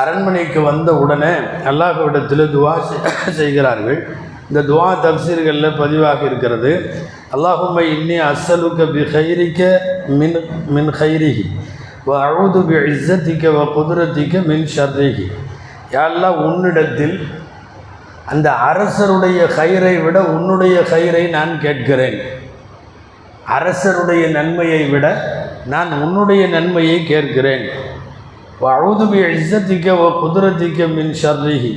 [0.01, 1.35] அரண்மனைக்கு வந்த உடனே
[1.71, 2.73] அல்லாஹ்விடத்தில் துவா
[3.41, 4.01] செய்கிறார்கள்.
[4.49, 6.73] இந்த துவா தப்சீர்களில் பதிவாக இருக்கிறது.
[7.35, 9.61] அல்லாஹும்மை இன்னி அசலுக்க பி ஹைரிக்க
[10.21, 10.39] மின்
[10.77, 11.45] மின் ஹைரிஹி
[12.09, 15.27] வ அழுது பி இஸ்ஸத்திக்க வ குதிரத்திக்க மின் ஷர்ரிஹி.
[15.97, 17.17] யாரெல்லாம் உன்னிடத்தில்
[18.33, 22.19] அந்த அரசருடைய கயிறை விட உன்னுடைய கயிறை நான் கேட்கிறேன்.
[23.49, 25.07] அரசருடைய நன்மையை விட
[25.67, 27.65] நான் உன்னுடைய நன்மையை கேட்கிறேன்.
[28.63, 31.73] அழுதுபி இஸ்ஸத்திக்க ஓ குதிரத்திக்க மின் ஷர்ரிஹி.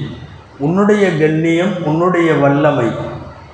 [0.60, 2.89] உன்னுடைய கண்ணியம் உன்னுடைய வல்லமை.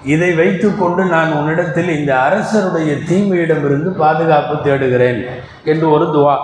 [0.03, 5.25] இதை வைத்துக்கொண்டு நான் உன்னிடத்தில் இந்த அரசருடைய தீமையிடமிருந்து பாதுகாப்பு தேடுகிறேன்
[5.63, 6.36] என்று ஒரு துவா.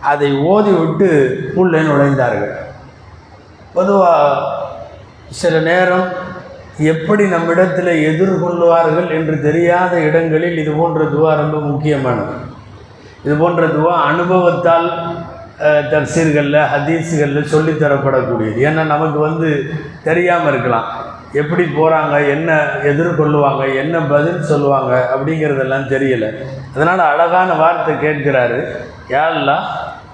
[0.00, 1.08] அதை ஓதிவிட்டு
[1.54, 2.54] உள்ளே நுழைந்தார்கள்.
[3.74, 4.42] பொதுவாக
[5.30, 6.08] சில நேரம்
[6.78, 12.34] எப்படி நம்மிடத்தில் எதிர்கொள்வார்கள் என்று தெரியாத இடங்களில் இது போன்ற துவா ரொம்ப முக்கியமானது.
[13.24, 14.88] இது போன்ற துவா அனுபவத்தால்
[15.92, 19.70] தப்சீர்களில் ஹதீஸுகளில் சொல்லித் தரப்படக்கூடியது ஏன்னா நமக்கு வந்து
[20.04, 20.88] தெரியாமல் இருக்கலாம்.
[21.32, 26.30] எப்படி போகிறாங்க என்ன எதிர்கொள்ளுவாங்க என்ன பதில் சொல்லுவாங்க அப்படிங்கிறதெல்லாம் தெரியலை.
[26.74, 28.58] அதனால் அழகான வார்த்தை கேட்கிறாரு.
[29.08, 29.64] யாரெல்லாம்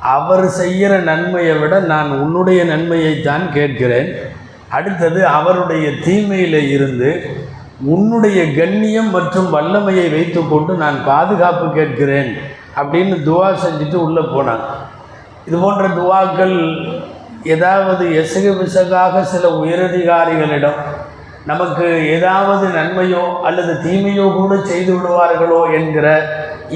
[0.01, 4.11] அவர் செய்கிற நன்மையை விட நான் உன்னுடைய நன்மையைத்தான் கேட்கிறேன்.
[4.77, 7.11] அடுத்தது அவருடைய தீமையில் இருந்து
[7.95, 12.31] உன்னுடைய கண்ணியம் மற்றும் வல்லமையை வைத்துக்கொண்டு நான் பாதுகாப்பு கேட்கிறேன்
[12.81, 14.67] அப்படின்னு துவா செஞ்சுட்டு உள்ளே போனாங்க.
[15.47, 16.57] இது போன்ற துவாக்கள்
[17.55, 20.79] ஏதாவது எசகு பிசகாக சில உயரதிகாரிகளிடம்
[21.51, 26.07] நமக்கு ஏதாவது நன்மையோ அல்லது தீமையோ கூட செய்து விடுவார்களோ என்கிற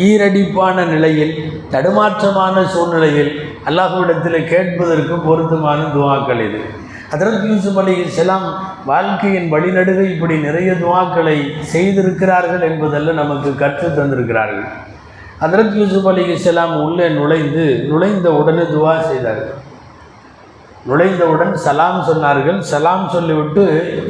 [0.07, 1.35] ஈரடிப்பான நிலையில்
[1.75, 3.31] தடுமாற்றமான சூழ்நிலையில்
[3.69, 6.61] அல்லாஹ்விடத்தில் கேட்பதற்கு பொருத்தமான துவாக்கள் இது.
[7.17, 8.47] ஹதரத் யூசுப் அலி இஸ்லாம்
[8.89, 11.37] வாழ்க்கையின் வழிநடுக இப்படி நிறைய துவாக்களை
[11.73, 14.67] செய்திருக்கிறார்கள் என்பதெல்லாம் நமக்கு கற்று தந்திருக்கிறார்கள்.
[15.43, 19.55] ஹதரத் யூசுப் அலி இஸ்லாம் உள்ளே நுழைந்து நுழைந்த உடனே துவா செய்தார்கள்
[20.89, 22.61] நுழைந்தவுடன் சலாம் சொன்னார்கள்.
[22.73, 23.65] சலாம் சொல்லிவிட்டு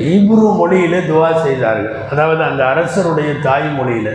[0.06, 1.96] ஹீப்ரு மொழியிலே துவா செய்தார்கள்.
[2.12, 4.12] அதாவது அந்த அரசருடைய தாய் மொழியில்.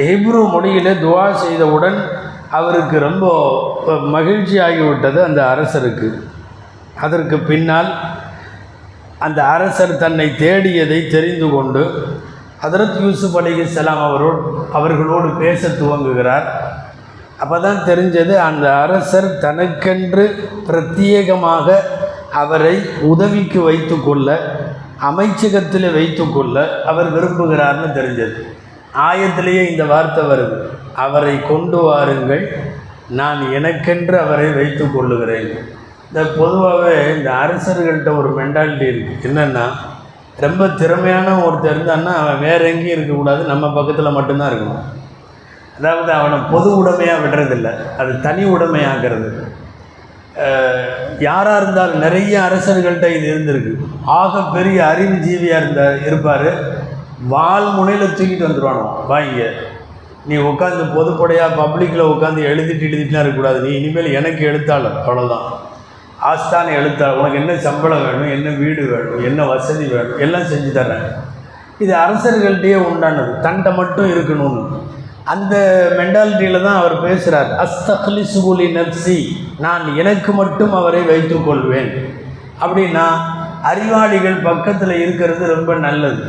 [0.00, 2.00] ஹீப்ரு மொழியிலே துவா செய்தவுடன்
[2.58, 3.26] அவருக்கு ரொம்ப
[4.16, 6.10] மகிழ்ச்சி ஆகிவிட்டது அந்த அரசருக்கு.
[7.00, 7.90] அதற்கு பின்னால்
[9.18, 11.82] அந்த அரசர் தன்னை தேடியதை தெரிந்து கொண்டு
[12.62, 16.46] ஹதரத் யூசுப் அலிகலாம் அவரோடு அவர்களோடு பேச துவங்குகிறார்.
[17.38, 20.24] அப்போ தான் தெரிஞ்சது அந்த அரசர் தனக்கென்று
[20.68, 21.76] பிரத்யேகமாக
[22.32, 24.28] அவரை உதவிக்கு வைத்துக்கொள்ள
[25.02, 28.40] அமைச்சகத்தில் வைத்துக்கொள்ள அவர் விரும்புகிறார்னு தெரிஞ்சது.
[28.94, 30.56] ஆயத்திலேயே இந்த வார்த்தை வருது.
[30.94, 32.44] அவரை கொண்டு வாருங்கள்
[33.08, 35.78] நான் எனக்கென்று அவரை வைத்து கொள்ளுகிறேன்.
[36.10, 39.64] இந்த பொதுவாகவே இந்த அரசர்கள்ட்ட ஒரு மென்டாலிட்டி இருக்குது என்னென்னா
[40.44, 44.84] ரொம்ப திறமையான ஒருத்தர் இருந்தான்னா அவன் வேற எங்கேயும் இருக்கக்கூடாது நம்ம பக்கத்தில் மட்டும்தான் இருக்கணும்.
[45.78, 47.68] அதாவது அவனை பொது உடைமையாக விடுறதில்ல.
[48.00, 49.30] அது தனி உடைமையாகிறது
[51.28, 53.72] யாராக இருந்தாலும் நிறைய அரசர்கள்ட்ட இது இருந்திருக்கு.
[54.18, 56.50] ஆக பெரிய அறிவுஜீவியாக இருந்த இருப்பார்.
[57.32, 59.48] வால் முனையில் தூக்கிட்டு வந்துடுவானோ வாங்க
[60.28, 64.98] நீ உட்காந்து பொதுப்படையாக பப்ளிக்கில் உட்காந்து எழுதிட்டு எழுதிட்டுலாம் இருக்கக்கூடாது நீ இனிமேல் எனக்கு எழுத்தாளர்.
[65.06, 65.46] அவ்வளோதான்
[66.28, 71.08] ஆஸ்தான எழுத்தாளர் உனக்கு என்ன சம்பளம் வேணும் என்ன வீடு வேணும் என்ன வசதி வேணும் எல்லாம் செஞ்சு தர்றாங்க.
[71.84, 74.62] இது அரசர்கள்ட்டயே உண்டானது தண்டை மட்டும் இருக்கணும்னு.
[75.32, 75.54] அந்த
[75.98, 79.18] மென்டாலிட்டியில் தான் அவர் பேசுகிறார் அஸ்தக்லி சுகுலி நப்சி
[79.64, 81.90] நான் எனக்கு மட்டும் அவரை வைத்துக்கொள்வேன்
[82.62, 83.06] அப்படின்னா
[83.70, 86.24] அறிவாளிகள் பக்கத்தில் இருக்கிறது ரொம்ப நல்லது.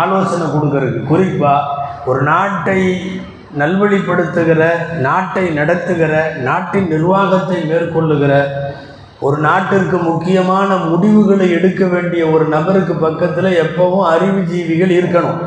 [0.00, 2.80] ஆலோசனை கொடுக்கறதுக்கு குறிப்பாக ஒரு நாட்டை
[3.60, 4.62] நல்வழிப்படுத்துகிற
[5.06, 6.14] நாட்டை நடத்துகிற
[6.48, 8.32] நாட்டின் நிர்வாகத்தை மேற்கொள்ளுகிற
[9.20, 15.38] ஒரு நாட்டிற்கு முக்கியமான முடிவுகளை எடுக்க வேண்டிய ஒரு நபருக்கு பக்கத்தில் எப்பவும் அறிவுஜீவிகள் இருக்கணும்.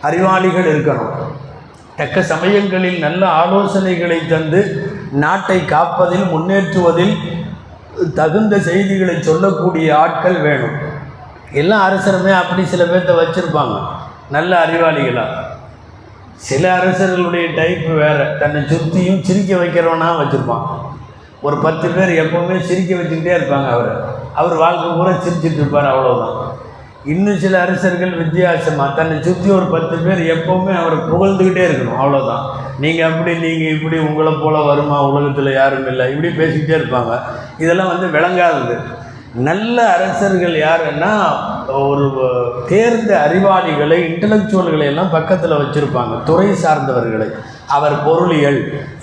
[0.00, 1.14] அறிவாளிகள் இருக்கணும்.
[1.96, 7.16] தக்க சமயங்களில் நல்ல ஆலோசனைகளை தந்து நாட்டை காப்பதில் முன்னேற்றுவதில்
[8.14, 10.76] தகுந்த செய்திகளை சொல்லக்கூடிய ஆட்கள் வேணும்.
[11.52, 13.80] எல்லா அரசருமே அப்படி சில பேர்த்த வச்சுருப்பாங்க.
[14.30, 15.34] நல்ல அறிவாளிகளாக
[16.36, 18.36] சில அரசர்களுடைய டைப் வேறு.
[18.38, 20.89] தன்னை சுற்றியும் சிரிக்க வைக்கிறவனாக வச்சுருப்பான்.
[21.42, 23.92] ஒரு பத்து பேர் எப்போவுமே சிரிக்க வச்சுக்கிட்டே இருப்பாங்க அவர்.
[24.40, 26.36] அவர் வாழ்க்கை பூரா சிரிச்சிட்டு இருப்பார் அவ்வளோதான்
[27.04, 32.42] இன்னும் சில அரசர்கள் வித்தியாசமாக தன்னை சுற்றி ஒரு பத்து பேர் எப்போவுமே அவரை புகழ்ந்துக்கிட்டே இருக்கணும் அவ்வளோதான்
[32.78, 37.14] நீங்கள் அப்படி நீங்கள் இப்படி உங்களை போல் வருமா உலகத்தில் யாரும் இல்லை இப்படி பேசிக்கிட்டே இருப்பாங்க.
[37.58, 38.76] இதெல்லாம் வந்து விளங்காதது.
[39.48, 41.10] நல்ல அரசர்கள் யாருன்னா
[41.88, 42.06] ஒரு
[42.68, 47.28] தேர்ந்த அறிவாளிகளை இன்டலெக்சுவல்களை எல்லாம் பக்கத்தில் வச்சுருப்பாங்க துறை சார்ந்தவர்களை.
[47.76, 48.60] அவர் பொருளியல்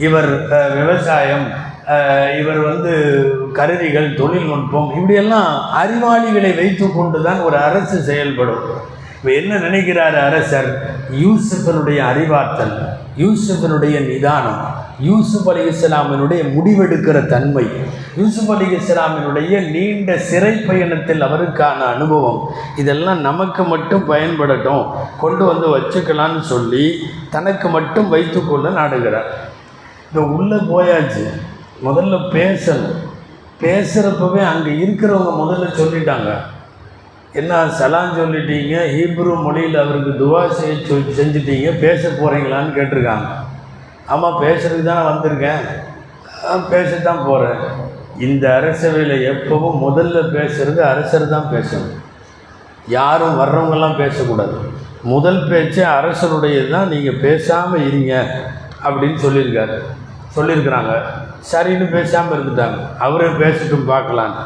[0.08, 0.30] இவர்
[0.80, 1.46] விவசாயம்
[2.40, 2.94] இவர் வந்து
[3.58, 8.66] கருவிகள் தொழில்நுட்பம் இப்படியெல்லாம் அறிவாளிகளை வைத்து கொண்டு தான் ஒரு அரசு செயல்படும்.
[9.16, 10.70] இப்போ என்ன நினைக்கிறார் அரசர்?
[11.24, 12.76] யூசுஃபனுடைய அறிவாற்றல்
[13.24, 14.60] யூசுஃபனுடைய நிதானம்
[15.08, 17.66] யூசுப் அலி இஸ்லாமினுடைய முடிவெடுக்கிற தன்மை
[18.20, 22.40] யூசுப் அலி இஸ்லாமினுடைய நீண்ட சிறை பயணத்தில் அவருக்கான அனுபவம்
[22.84, 24.86] இதெல்லாம் நமக்கு மட்டும் பயன்படட்டும்
[25.24, 26.86] கொண்டு வந்து வச்சுக்கலான்னு சொல்லி
[27.36, 29.30] தனக்கு மட்டும் வைத்துக்கொள்ள நாடுகிறார்.
[30.10, 31.26] இந்த உள்ளே போயாச்சு.
[31.86, 32.96] முதல்ல பேசணும்
[33.64, 36.32] பேசுகிறப்பவே அங்கே இருக்கிறவங்க முதல்ல சொல்லிட்டாங்க.
[37.40, 40.74] என்ன சலான் சொல்லிட்டீங்க ஹீப்ரு மொழியில் அவருக்கு துவா செய்ய
[41.20, 43.28] செஞ்சிட்டீங்க பேச போகிறீங்களான்னு கேட்டிருக்காங்க.
[44.14, 45.64] ஆமாம் பேசுறதுக்கு தான் வந்திருக்கேன்.
[46.74, 47.62] பேசத்தான் போகிறேன்
[48.28, 51.96] இந்த அரசவையில் எப்பவும் முதல்ல பேசுறது அரசர் தான் பேசணும்.
[52.98, 54.58] யாரும் வர்றவங்கெல்லாம் பேசக்கூடாது.
[55.14, 58.14] முதல் பேச்சே அரசருடையது தான் நீங்கள் பேசாமல் இருங்க
[58.88, 59.78] அப்படின்னு சொல்லியிருக்காரு.
[60.36, 60.94] சொல்லியிருக்கிறாங்க.
[61.52, 62.80] சரின்னு பேசாமல் இருந்துட்டாங்க.
[63.06, 64.44] அவரே பேசிட்டும் பார்க்கலான்னு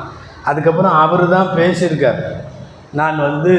[0.49, 2.21] அதுக்கப்புறம் அவர் தான் பேசியிருக்கார்.
[2.99, 3.53] நான் வந்து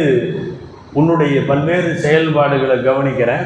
[1.01, 3.45] உன்னுடைய பல்வேறு செயல்பாடுகளை கவனிக்கிறேன்.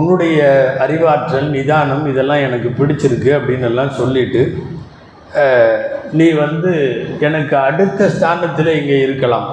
[0.00, 0.38] உன்னுடைய
[0.84, 4.42] அறிவாற்றல் நிதானம் இதெல்லாம் எனக்கு பிடிச்சிருக்கு அப்படின்னு எல்லாம் சொல்லிட்டு
[6.18, 6.72] நீ வந்து
[7.26, 9.48] எனக்கு அடுத்த ஸ்தானத்தில் இங்கே இருக்கலாம்.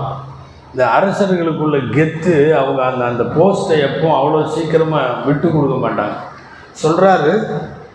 [0.71, 6.17] இந்த அரசர்களுக்குள்ள கெத்து அவங்க அந்த அந்த போஸ்ட்டை எப்போ அவ்வளோ சீக்கிரமாக விட்டு கொடுக்க மாட்டாங்க.
[6.83, 7.31] சொல்கிறாரு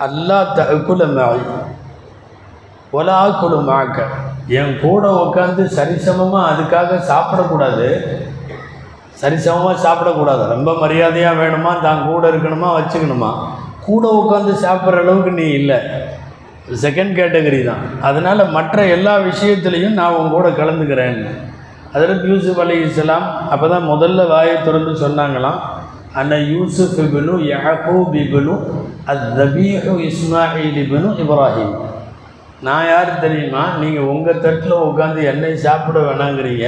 [0.00, 1.40] அல்லா தகுல மாய்
[2.90, 4.02] ஒலா குழு மாக்க.
[4.46, 8.16] என் கூட உட்காந்து சரிசமமாக அதுக்காக சாப்பிடக்கூடாது.
[9.22, 10.46] சரிசமமாக சாப்பிடக்கூடாது.
[10.48, 11.80] ரொம்ப மரியாதையாக வேணுமா?
[11.80, 12.68] தான் கூட இருக்கணுமா?
[12.78, 13.30] வச்சுக்கணுமா?
[13.86, 15.78] கூட உட்காந்து சாப்பிட்ற அளவுக்கு நீ இல்லை.
[16.70, 18.00] செகண்ட் கேட்டகரி தான்.
[18.00, 21.30] அதனால் மற்ற எல்லா விஷயத்துலேயும் நான் உன் கூட கலந்துக்கிறேன்னு.
[21.92, 25.73] அதில் யூசுப் அலி இஸ்லாம் அப்போ தான் முதல்ல வாயை திறந்து சொன்னாங்களாம்.
[26.20, 28.52] அண்ணா யூசுஃப் இபனு யஹூப் இபனு
[29.12, 31.74] அத்தபீஹு இஸ்மாயில் இபனு இப்ராஹிம்
[32.66, 33.62] நான் யார் தெரியுமா?
[33.80, 36.66] நீங்கள் உங்கள் தட்டில் உட்காந்து என்னை சாப்பிட வேணாங்கிறீங்க.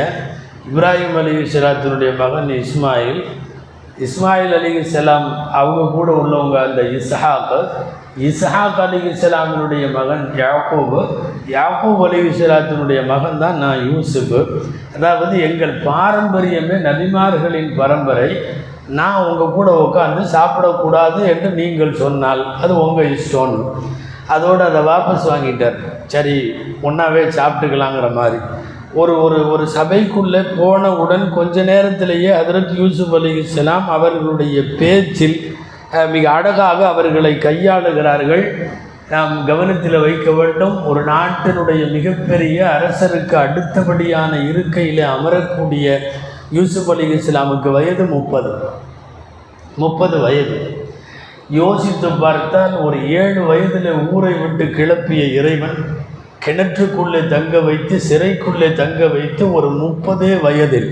[0.68, 3.22] இப்ராஹிம் அலி சலாத்தினுடைய மகன் இஸ்மாயில்.
[4.06, 5.28] இஸ்மாயில் அலி சலாம்
[5.61, 7.56] அவங்க கூட உள்ளவங்க அந்த இஸ்ஹாக்.
[8.28, 11.00] இஸ்ஹாக் அலி இஸ்லாமினுடைய மகன் யாக்கூப்.
[11.56, 14.38] யாக்கூப் அலி சலாத்தினுடைய மகன் தான் நான் யூசுப்.
[14.96, 18.30] அதாவது எங்கள் பாரம்பரியமே நபிமார்களின் பரம்பரை.
[18.88, 23.70] நான் உங்கள் கூட உட்காந்து சாப்பிடக்கூடாது என்று நீங்கள் சொன்னால் அது உங்கள் இஷ்டம்.
[24.27, 25.77] அதோடு அதை வாபஸ் வாங்கிட்டார்.
[26.07, 28.37] சரி ஒன்றாவே சாப்பிட்டுக்கலாங்கிற மாதிரி.
[28.94, 35.57] ஒரு ஒரு ஒரு சபைக்குள்ளே போனவுடன் கொஞ்ச நேரத்திலேயே ஹதரத் யூசுப் அலி இஸ்லாம் அவர்களுடைய பேச்சில்
[36.11, 38.70] மிக அழகாக அவர்களை கையாளுகிறார்கள்.
[39.11, 40.87] நாம் கவனத்தில் வைக்க வேண்டும்.
[40.87, 45.99] ஒரு நாட்டினுடைய மிகப்பெரிய அரசருக்கு அடுத்தபடியான இருக்கையில் அமரக்கூடிய
[46.52, 48.50] யூசுப் அலி இஸ்லாமுக்கு வயது முப்பது
[49.76, 50.59] முப்பது வயது
[51.52, 55.76] யோசித்து பார்த்தால் ஒரு ஏழு வயதில் ஊரை விட்டு கிளப்பிய இறைவன்
[56.40, 60.88] கிணற்றுக்குள்ளே தங்க வைத்து சிறைக்குள்ளே தங்க வைத்து ஒரு முப்பதே வயதில்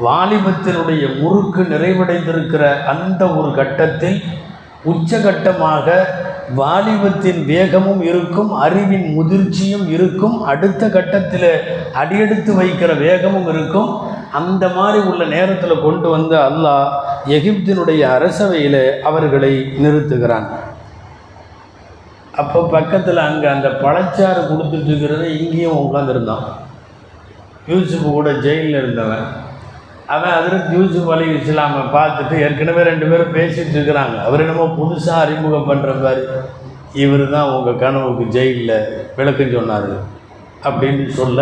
[0.00, 4.18] வாலிபத்தினுடைய முறுக்கு நிறைவடைந்திருக்கிற அந்த ஒரு கட்டத்தில்
[4.84, 5.86] உச்சகட்டமாக
[6.54, 11.50] வாலிபத்தின் வேகமும் இருக்கும் அறிவின் முதிர்ச்சியும் இருக்கும் அடுத்த கட்டத்தில்
[11.94, 13.90] அடியெடுத்து வைக்கிற வேகமும் இருக்கும்
[14.38, 16.88] அந்த மாதிரி உள்ள நேரத்தில் கொண்டு வந்து அல்லாஹ்
[17.36, 20.48] எகிப்தினுடைய அரசவையில் அவர்களை நிறுத்துகிறான்.
[22.40, 26.46] அப்போ பக்கத்தில் அங்கே அந்த பழச்சாறு கொடுத்துட்டு இருக்கிறத இங்கேயும் உட்காந்துருந்தான்
[27.66, 29.24] யூசுப் கூட ஜெயிலில் இருந்தவன்.
[30.14, 34.16] அவன் அதில் யூசுப் அலி இஸ்லாமை பார்த்துட்டு ஏற்கனவே ரெண்டு பேரும் பேசிகிட்டு இருக்கிறாங்க.
[34.26, 36.22] அவர் என்னமோ புதுசாக அறிமுகம் பண்ணுற மாதிரி.
[37.04, 38.86] இவர் தான் உங்கள் கனவுக்கு ஜெயிலில்
[39.16, 39.90] விளக்கம் சொன்னார்.
[40.68, 41.40] அப்படின்னு சொல்ல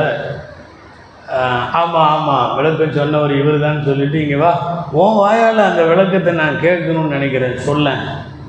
[1.29, 4.53] ஆமாம் ஆமாம் விளக்கம் சொன்னவர் இவர் தான் சொல்லிவிட்டு இங்கே வா.
[4.93, 8.03] உன் வாயால் அந்த விளக்கத்தை நான் கேட்கணும்னு நினைக்கிறேன் சொல்லேன்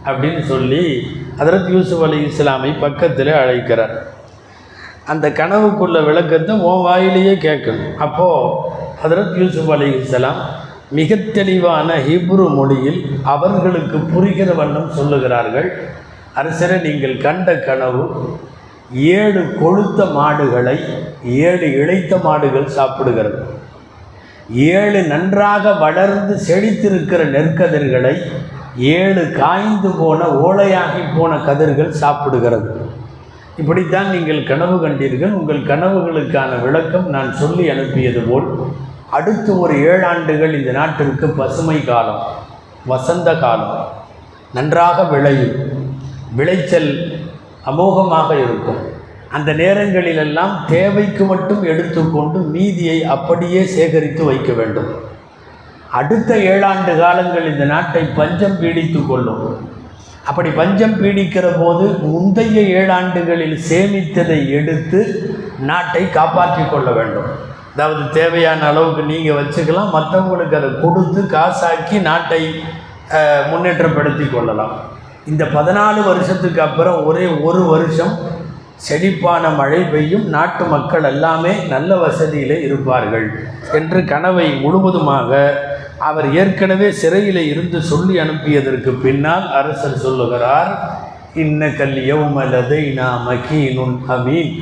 [0.06, 0.84] அப்படின்னு சொல்லி
[1.40, 3.96] அதரத் யூசுப் அலி இஸ்லாமை பக்கத்தில் அழைக்கிறார்.
[5.06, 7.96] அந்த கனவுக்குள்ள விளக்கத்தை உன் வாயிலேயே கேட்கணும்.
[7.98, 8.54] அப்போது
[9.04, 10.42] ஹதரத் யூசுப் அலி இஸ்லாம்
[10.90, 15.70] மிக தெளிவான ஹிப்ரு மொழியில் அவர்களுக்கு புரிகிற வண்ணம் சொல்லுகிறார்கள்.
[16.34, 18.04] அரசரை நீங்கள் கண்ட கனவு
[18.94, 20.80] ஏழு கொழுத்த மாடுகளை
[21.24, 23.46] ஏழு இளைத்த மாடுகள் சாப்பிடுகிறது.
[24.54, 28.22] ஏழு நன்றாக வளர்ந்து செழித்திருக்கிற நெற்கதிர்களை
[28.78, 32.90] ஏழு காய்ந்து போன ஓலையாகி போன கதிர்கள் சாப்பிடுகிறது.
[33.58, 35.32] இப்படித்தான் நீங்கள் கனவு கண்டீர்கள்.
[35.32, 38.48] உங்கள் கனவுகளுக்கான விளக்கம் நான் சொல்லி அனுப்பியது போல்
[39.10, 42.22] அடுத்து ஒரு ஏழாண்டுகள் இந்த நாட்டிற்கு பசுமை காலம்
[42.86, 43.88] வசந்த காலம்.
[44.54, 45.56] நன்றாக விளையும்.
[46.36, 47.17] விளைச்சல்
[47.70, 48.82] அமோகமாக இருக்கும்.
[49.38, 54.92] அந்த நேரங்களிலெல்லாம் தேவைக்கு மட்டும் எடுத்துக்கொண்டு மீதியை அப்படியே சேகரித்து வைக்க வேண்டும்.
[56.00, 59.44] அடுத்த ஏழாண்டு காலங்கள் இந்த நாட்டை பஞ்சம் பீடித்து கொள்ளும்.
[60.30, 65.00] அப்படி பஞ்சம் பீடிக்கிற போது முந்தைய ஏழாண்டுகளில் சேமித்ததை எடுத்து
[65.70, 67.30] நாட்டை காப்பாற்றி கொள்ள வேண்டும்.
[67.74, 72.42] அதாவது தேவையான அளவுக்கு நீங்கள் வச்சுக்கலாம் மற்றவங்களுக்கு அதை கொடுத்து காசாக்கி நாட்டை
[73.52, 74.76] முன்னேற்றப்படுத்தி கொள்ளலாம்.
[75.28, 78.14] இந்த பதினாலு வருஷத்துக்கு அப்புறம் ஒரே ஒரு வருஷம்
[78.78, 80.26] செழிப்பான மழை பெய்யும்.
[80.28, 83.26] நாட்டு மக்கள் எல்லாமே நல்ல வசதியில் இருப்பார்கள்
[83.72, 85.32] என்று கனவை முழுவதுமாக
[86.00, 90.72] அவர் ஏற்கனவே சிறையில் இருந்து சொல்லி அனுப்பியதற்கு பின்னால் அரசர் சொல்லுகிறார்
[91.36, 94.54] இன்ன கல்யவுமலதை நான் மகீனுன் அமீன்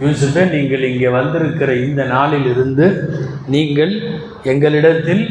[0.00, 2.86] யூசுஃபே நீங்கள் இங்கே வந்திருக்கிற இந்த நாளிலிருந்து
[3.46, 3.92] நீங்கள்
[4.44, 5.22] எங்களிடத்தில்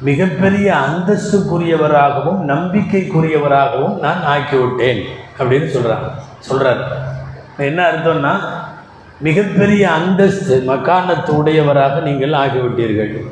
[0.00, 5.02] மிகப்பெரிய அந்தஸ்துக்குரியவராகவும் நம்பிக்கைக்குரியவராகவும் நான் ஆக்கிவிட்டேன்
[5.38, 6.08] அப்படின்னு சொல்கிறாங்க
[6.38, 6.82] சொல்கிறார்
[7.56, 8.38] என்ன அர்த்தம்னா
[9.20, 13.26] மிகப்பெரிய அந்தஸ்து மக்கானத்து உடையவராக நீங்கள் ஆகிவிட்டீர்கள்.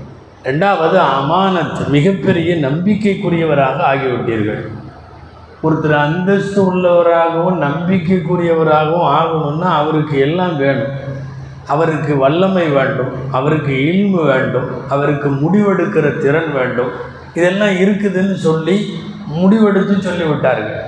[0.44, 4.68] ரெண்டாவது அமானத் மிகப்பெரிய நம்பிக்கைக்குரியவராக ஆகிவிட்டீர்கள்.
[5.62, 10.92] ஒருத்தர் அந்தஸ்து உள்ளவராகவும் நம்பிக்கைக்குரியவராகவும் ஆகணும்னா அவருக்கு எல்லாம் வேணும்.
[11.72, 16.92] அவருக்கு வல்லமை வேண்டும் அவருக்கு இல்மு வேண்டும் அவருக்கு முடிவெடுக்கிற திறன் வேண்டும்.
[17.38, 18.76] இதெல்லாம் இருக்குதுன்னு சொல்லி
[19.38, 20.84] முடிவெடுத்து சொல்லிவிட்டார்கள்.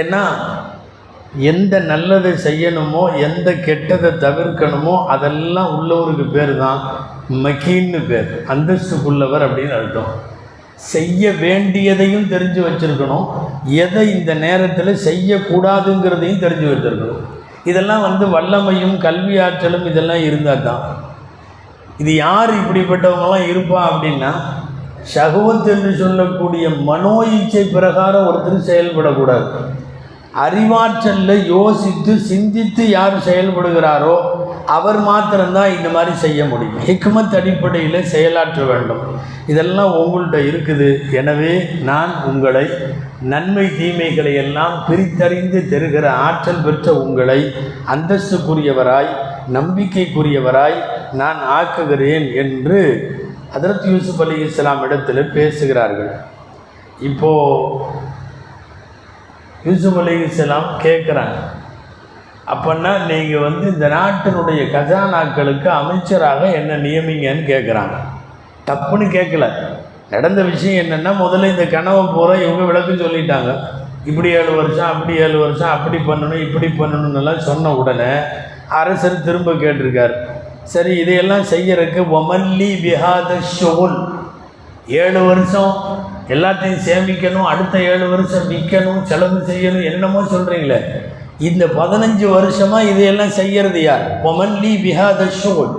[0.00, 0.22] ஏன்னா
[1.50, 6.80] எந்த நல்லதை செய்யணுமோ எந்த கெட்டதை தவிர்க்கணுமோ அதெல்லாம் உள்ளவருக்கு பேர் தான்
[7.44, 10.12] மக்கின்னு பேர் அந்தஸ்துக்குள்ளவர் அப்படின்னு அர்த்தம்.
[10.92, 13.26] செய்ய வேண்டியதையும் தெரிஞ்சு வச்சிருக்கணும்
[13.84, 17.22] எதை இந்த நேரத்தில் செய்யக்கூடாதுங்கிறதையும் தெரிஞ்சு வச்சிருக்கணும்.
[17.70, 20.82] இதெல்லாம் வந்து வல்லமையும் கல்வி ஆற்றலும் இதெல்லாம் இருந்தால் தான்
[22.02, 24.32] இது யார் இப்படிப்பட்டவங்களாம் இருப்பா அப்படின்னா
[25.14, 29.48] ஷகவத் என்று சொல்லக்கூடிய மனோ இச்சை பிரகாரம் ஒருத்தர் செயல்படக்கூடாது.
[30.42, 34.14] அறிவாற்றலில் யோசித்து சிந்தித்து யார் செயல்படுகிறாரோ
[34.76, 36.78] அவர் மாத்திரம்தான் இந்த மாதிரி செய்ய முடியும்.
[36.86, 39.02] ஹிக்மத் அடிப்படையில் செயலாற்ற வேண்டும்.
[39.46, 40.88] இதெல்லாம் உங்கள்கிட்ட இருக்குது.
[41.20, 41.52] எனவே
[41.90, 42.66] நான் உங்களை
[43.32, 47.40] நன்மை தீமைகளை எல்லாம் பிரித்தறிந்து தருகிற ஆற்றல் பெற்ற உங்களை
[47.94, 49.12] அந்தஸ்துக்குரியவராய்
[49.52, 50.78] நம்பிக்கைக்குரியவராய்
[51.12, 52.80] நான் ஆக்குகிறேன் என்று
[53.56, 56.12] அதரத் யூசுப் அலி இஸ்லாம் இடத்தில் பேசுகிறார்கள்.
[57.00, 58.12] இப்போது
[59.66, 61.36] யூசுப் அலி இஸ்லாம் கேட்குறாங்க
[62.52, 67.96] அப்படின்னா நீங்கள் வந்து இந்த நாட்டினுடைய கஜானாக்களுக்கு அமைச்சராக என்ன நியமிங்கன்னு கேட்குறாங்க
[68.68, 69.46] தப்புன்னு கேட்கல
[70.10, 73.50] நடந்த விஷயம் என்னென்னா முதல்ல இந்த கனவை பூரா இவங்க விளக்கம் சொல்லிட்டாங்க.
[74.04, 78.12] இப்படி ஏழு வருஷம் அப்படி ஏழு வருஷம் அப்படி பண்ணணும் இப்படி பண்ணணும்னுலாம் சொன்ன உடனே
[78.80, 80.14] அரசர் திரும்ப கேட்டிருக்கார்.
[80.72, 83.96] சரி இதையெல்லாம் செய்யறதுக்கு ஒமல்லி பிஹாத ஷோல்
[84.88, 85.74] ஏழு வருஷம்
[86.28, 90.78] எல்லாத்தையும் சேமிக்கணும் அடுத்த ஏழு வருஷம் விற்கணும் செலவு செய்யணும் என்னமோ சொல்கிறீங்களே
[91.38, 94.20] இந்த பதினஞ்சு வருஷமாக இதையெல்லாம் செய்கிறது யார்?
[94.22, 95.72] ஒமன்லி பிஹாத ஷோல்.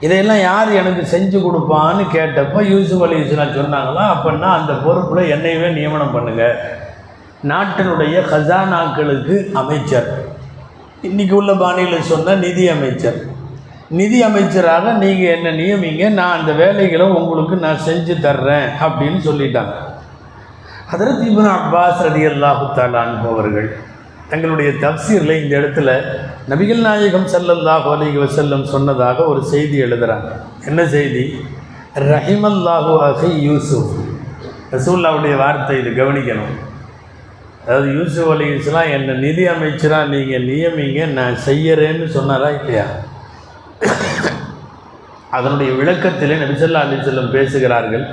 [0.00, 6.14] இதையெல்லாம் யார் எனக்கு செஞ்சு கொடுப்பான்னு கேட்டப்போ யூசுப் அலி இஸ்லாம் சொன்னாங்களா அப்படின்னா அந்த பொறுப்பில் என்னையவே நியமனம்
[6.14, 6.58] பண்ணுங்கள்
[7.48, 10.08] நாட்டினுடைய ஹசானாக்களுக்கு அமைச்சர்.
[11.02, 13.29] இன்றைக்கி உள்ள பாணியில் சொன்ன நிதி அமைச்சர்.
[13.98, 19.74] நிதி அமைச்சராக நீங்கள் என்ன நியமிங்க நான் அந்த வேலைகளை உங்களுக்கு நான் செஞ்சு தர்றேன் அப்படின்னு சொல்லிட்டாங்க.
[20.92, 22.66] ஹதரத் இப்னு அப்பாஸ் ரதி அல்லாஹு
[23.32, 23.68] அவர்கள்
[24.30, 25.90] தங்களுடைய தப்சீரில் இந்த இடத்துல
[26.50, 30.30] நபிகள் நாயகம் சல்லல்லாஹு அலிக வசல்லம் சொன்னதாக ஒரு செய்தி எழுதுகிறாங்க
[30.70, 31.24] என்ன செய்தி?
[32.12, 33.92] ரஹிமல்லாஹு அஹி யூசுப்
[34.74, 36.56] ரசூல்லாவுடைய வார்த்தை இது கவனிக்கணும்.
[37.64, 42.86] அதாவது யூசுப் அலி இஸ்லாம் என்னை நிதி அமைச்சராக நீங்கள் நியமிங்க நான் செய்யறேன்னு சொன்னாரா இல்லையா?
[45.36, 48.06] அதனுடைய விளக்கத்திலே நபிசல்லா அலிசல்லம் பேசுகிறார்கள்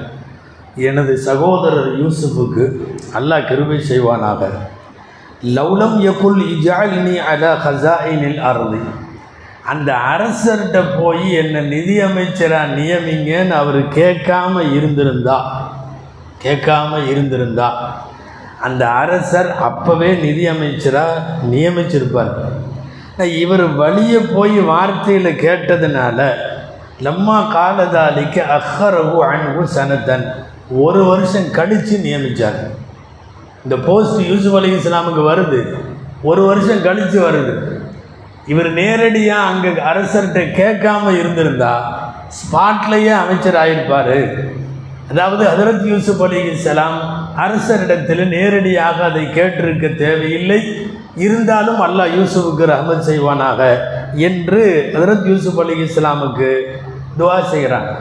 [0.89, 2.65] எனது சகோதரர் யூசுஃபுக்கு
[3.17, 4.41] அல்லாஹ் கிருபை செய்வானாக.
[5.57, 8.81] லவ்லம் யகுல் இஜாலினி அலா ஹசாயினில் அருதி.
[9.71, 15.37] அந்த அரசர்கிட்ட போய் என்னை நிதி அமைச்சராக நியமிங்கன்னு அவர் கேட்காம இருந்திருந்தா
[16.43, 17.69] கேட்காம இருந்திருந்தா.
[18.67, 22.35] அந்த அரசர் அப்போவே நிதியமைச்சராக நியமிச்சிருப்பார்.
[23.43, 26.19] இவர் வழியே போய் வார்த்தையில் கேட்டதுனால
[27.05, 30.25] லம்மா காலதாலிக்கு அஹரகு அன்பு சனத்தன்.
[30.69, 32.59] ஒரு வருஷம் கழித்து நியமித்தார்
[33.63, 35.59] இந்த போஸ்ட் யூசுப் அலி இஸ்லாமுக்கு வருது.
[36.21, 37.53] ஒரு வருஷம் கழித்து வருது.
[38.47, 41.73] இவர் நேரடியாக அங்கே அரசர்கிட்ட கேட்காம இருந்திருந்தா
[42.37, 44.17] ஸ்பாட்லேயே அமைச்சர் ஆயிருப்பார்.
[45.11, 46.99] அதாவது ஹதரத் யூசுப் அலி இஸ்லாம்
[47.37, 50.61] அரசரிடத்தில் நேரடியாக அதை கேட்டிருக்க தேவையில்லை.
[51.15, 53.77] இருந்தாலும் அல்லாஹ் யூசுஃபுக்கு ரஹமத் செய்வானாக.
[54.13, 56.61] என்று ஹதரத் யூசுப் அலி இஸ்லாமுக்கு
[57.19, 57.95] துவா செய்கிறாங்க.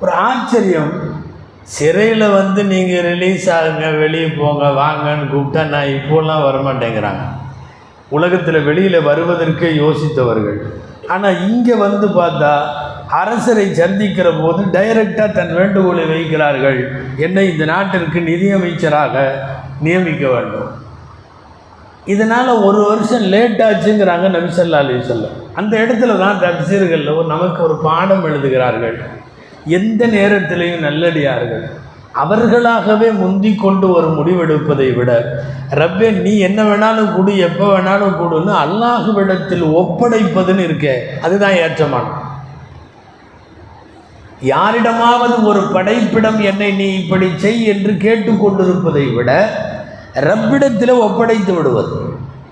[0.00, 1.20] ஒரு ஆச்சரியம்.
[1.62, 7.20] சிறையில் வந்து நீங்கள் ரிலீஸ் ஆகுங்க வெளியே போங்க வாங்கன்னு கூப்பிட்டா நான் இப்போலாம் வரமாட்டேங்கிறாங்க.
[8.08, 10.58] உலகத்தில் வெளியில் வருவதற்கு யோசித்தவர்கள்.
[11.08, 12.62] ஆனால் இங்கே வந்து பார்த்தா
[13.08, 16.92] அரசரை சந்திக்கிற போது டைரக்டாக தன் வேண்டுகோளை வைக்கிறார்கள்.
[17.16, 19.30] என்னை இந்த நாட்டிற்கு நிதியமைச்சராக
[19.80, 20.81] நியமிக்க வேண்டும்.
[22.06, 28.98] இதனால் ஒரு வருஷம் லேட் ஆச்சுங்கிறாங்க நபிசல்லா அலிசல்லம் அந்த இடத்துல தான் தப்சீர்கள் நமக்கு ஒரு பாடம் எழுதுகிறார்கள்.
[29.66, 31.64] எந்த நேரத்திலையும் நல்லடியார்கள்.
[32.14, 35.10] அவர்களாகவே முந்தி கொண்டு ஒரு முடிவெடுப்பதை விட
[35.72, 42.18] ரப்பே நீ என்ன வேணாலும் கொடு எப்போ வேணாலும் கொடுன்னு அல்லாஹுவிடத்தில் ஒப்படைப்பதுன்னு இருக்கே அதுதான் ஏற்றமானம்
[44.42, 49.30] யாரிடமாவது ஒரு படைப்பிடம் என்னை நீ இப்படி செய் என்று கேட்டுக்கொண்டிருப்பதை விட
[50.14, 51.96] ரப்பிடத்தில் ஒப்படைத்து விடுவது.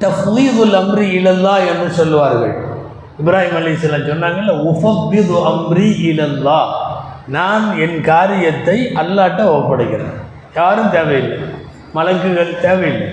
[0.01, 2.55] தஃபீதுல் அம்ரி இழந்தா என்று சொல்வார்கள்
[3.25, 6.61] இப்ராஹிம் அலி சொன்னாங்கல்ல உஃபப்பிது அம்ரி இழந்தா
[7.27, 10.17] நான் என் காரியத்தை அல்லாட்ட ஒப்படைக்கிறேன்.
[10.55, 11.39] யாரும் தேவையில்லை.
[11.95, 13.09] மலக்குகள் தேவையில்லை.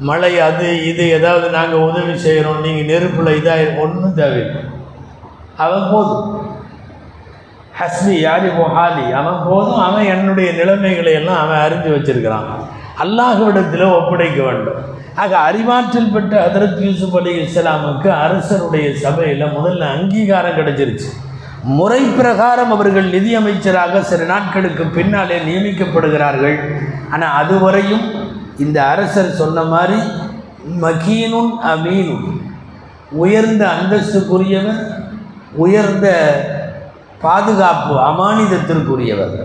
[0.00, 4.62] மழை அது இது ஏதாவது நாங்கள் உதவி செய்கிறோம் நீங்கள் நெருப்பில் இதாக ஒன்றும் தேவையில்லை.
[5.56, 6.50] அவன் போதும்.
[7.80, 9.80] ஹஸ்மி யாரி ஹாலி அவன் போதும்.
[9.80, 12.48] அவன் என்னுடைய நிலைமைகளை எல்லாம் அவன் அறிஞ்சு வச்சிருக்கிறான்.
[13.02, 14.80] அல்லாஹுவிடத்தில் ஒப்படைக்க வேண்டும்.
[15.14, 21.08] ஆக அறிவாற்றல் பெற்ற ஹதரத் யூசுப் அலி இஸ்லாமுக்கு அரசருடைய சபையில் முதல்ல அங்கீகாரம் கிடைச்சிருச்சு.
[21.62, 26.58] முறை பிரகாரம் அவர்கள் நிதியமைச்சராக சில நாட்களுக்கு பின்னாலே நியமிக்கப்படுகிறார்கள்.
[27.10, 28.06] ஆனால் அதுவரையும்
[28.58, 29.98] இந்த அரசர் சொன்ன மாதிரி
[30.80, 32.28] மகீனுன் அமீனுன்.
[33.12, 34.80] உயர்ந்த அந்தஸ்துக்குரியவர்
[35.54, 36.06] உயர்ந்த
[37.20, 39.36] பாதுகாப்பு அமானிதத்திற்குரியவர்.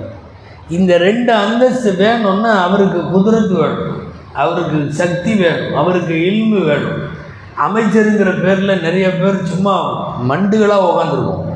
[0.69, 4.11] இந்த ரெண்டு அந்தஸ்து வேணும்னா அவருக்கு குதிரத்து வேணும்.
[4.33, 5.75] அவருக்கு சக்தி வேணும்.
[5.75, 7.21] அவருக்கு இல்மு வேணும்.
[7.57, 11.51] அமைச்சருங்கிற பேரில் நிறைய பேர் சும்மா மண்டுகளாக உக்காந்துருக்கும்.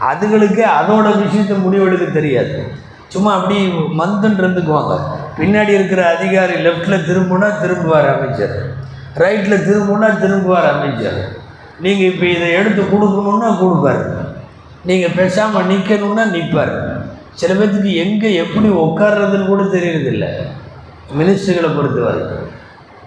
[0.00, 2.66] அதுகளுக்கு அதோட விஷயத்தை முடிவெடுக்க தெரியாது.
[3.08, 3.66] சும்மா அப்படி
[3.98, 5.00] மந்துன்னு இருந்துக்குவாங்க.
[5.38, 8.74] பின்னாடி இருக்கிற அதிகாரி லெஃப்டில் திரும்பினா திரும்புவார் அமைச்சர்.
[9.14, 11.28] ரைட்டில் திரும்பினா திரும்புவார் அமைச்சர்.
[11.80, 14.14] நீங்கள் இப்போ இதை எடுத்து கொடுக்கணுன்னா கொடுப்பாரு.
[14.84, 16.95] நீங்கள் பேசாமல் நிற்கணுன்னா நிற்பார்
[17.40, 20.26] சில பேர்த்துக்கு எங்கே எப்படி உட்கார்றதுன்னு கூட தெரியறதில்ல.
[21.18, 22.22] மினிஸ்டர்களை பொறுத்தவரை.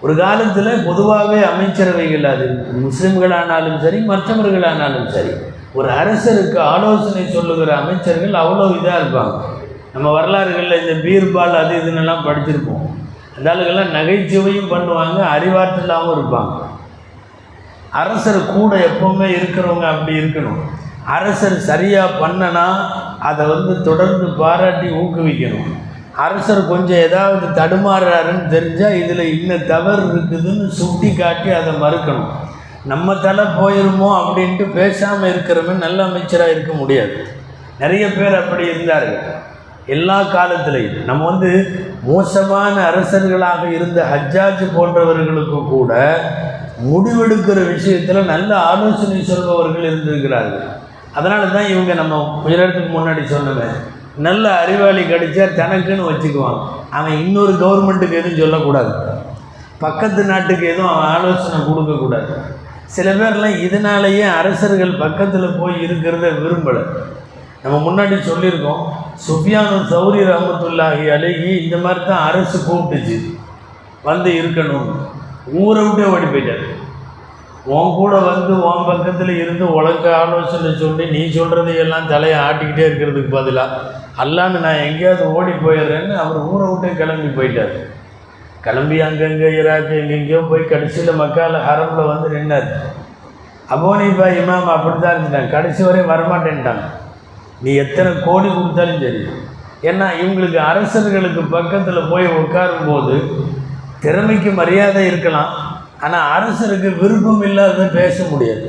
[0.04, 2.44] ஒரு காலத்தில் பொதுவாகவே அமைச்சரவைகள் அது
[2.84, 5.32] முஸ்லீம்களானாலும் சரி மற்றவர்களானாலும் சரி
[5.78, 9.34] ஒரு அரசருக்கு ஆலோசனை சொல்லுகிற அமைச்சர்கள் அவ்வளோ இதாக இருப்பாங்க.
[9.94, 12.86] நம்ம வரலாறுகளில் இந்த பீர்பால் அது இதுன்னெல்லாம் படிச்சிருப்போம்.
[13.36, 16.56] அந்த ஆளுகள்லாம் நகைச்சுவையும் பண்ணுவாங்க அறிவாற்றலாகவும் இருப்பாங்க.
[18.00, 20.60] அரசர் கூட எப்பவுமே இருக்கிறவங்க அப்படி இருக்கணும்.
[21.14, 22.66] அரசர் சரியாக பண்ணனா
[23.28, 25.70] அதை வந்து தொடர்ந்து பாராட்டி ஊக்குவிக்கணும்.
[26.24, 32.30] அரசர் கொஞ்சம் ஏதாவது தடுமாறுறாருன்னு தெரிஞ்சால் இதில் இன்னும் தவறு இருக்குதுன்னு சுட்டி காட்டி அதை மறுக்கணும்.
[32.84, 37.16] நம்ம தலை போயிருமோ அப்படின்ட்டு பேசாமல் இருக்கிறவன் நல்ல அமைச்சராக இருக்க முடியாது.
[37.78, 39.22] நிறைய பேர் அப்படி இருந்தார்கள்.
[39.96, 40.98] எல்லா காலத்திலையும்.
[41.04, 41.50] நம்ம வந்து
[42.02, 45.92] மோசமான அரசர்களாக இருந்த ஹஜ்ஜாஜ் போன்றவர்களுக்கு கூட
[46.90, 50.68] முடிவெடுக்கிற விஷயத்தில் நல்ல ஆலோசனை சொல்பவர்கள் இருந்திருக்கிறார்கள்.
[51.18, 53.76] அதனால தான் இவங்க நம்ம கொஞ்ச நேரத்துக்கு முன்னாடி சொன்னவன்
[54.26, 56.58] நல்ல அறிவாளி கிடைச்சா தனக்குன்னு வச்சுக்குவான்.
[56.98, 58.92] அவன் இன்னொரு கவர்மெண்ட்டுக்கு எதுவும் சொல்லக்கூடாது.
[59.84, 62.32] பக்கத்து நாட்டுக்கு எதுவும் அவன் ஆலோசனை கொடுக்கக்கூடாது.
[62.96, 66.82] சில பேர்லாம் இதனாலேயே அரசர்கள் பக்கத்தில் போய் இருக்கிறத விரும்பலை.
[67.62, 68.82] நம்ம முன்னாடி சொல்லியிருக்கோம்
[69.26, 73.16] சுஃபியானு சௌரி ரஹமத்துல்லாஹி அழகி இந்த மாதிரி தான் அரசு கூப்பிட்டுச்சு.
[74.08, 74.88] வந்து இருக்கணும்.
[75.62, 76.66] ஊரை விட்டே ஓடி போயிட்டாரு.
[77.76, 83.80] உன் கூட வந்து உன் பக்கத்தில் இருந்து உனக்கு ஆலோசனை சொல்லி நீ சொல்கிறதையெல்லாம் தலையை ஆட்டிக்கிட்டே இருக்கிறதுக்கு பதிலாக
[84.22, 87.74] அல்லான்னு நான் எங்கேயாவது ஓடி போயிடுறேன்னு அவர் ஊரை விட்டே கிளம்பி போயிட்டார்.
[88.64, 92.68] கிளம்பி அங்கங்கே ஈராக்கு எங்கெங்கேயோ போய் கடைசியில் மக்கால் ஹரமில் வந்து நின்னார்.
[93.74, 96.84] அபோனிபா இமாம் அப்படி தான் இருந்துட்டாங்க கடைசி வரையும் வரமாட்டேன்ட்டாங்க.
[97.64, 99.22] நீ எத்தனை கோடி கொடுத்தாலும் சரி.
[99.90, 103.16] ஏன்னா இவங்களுக்கு அரசர்களுக்கு பக்கத்தில் போய் உட்காரும்போது
[104.04, 105.52] திறமைக்கு மரியாதை இருக்கலாம்.
[106.04, 108.68] ஆனால் அரசருக்கு விருப்பம் இல்லாத பேச முடியாது.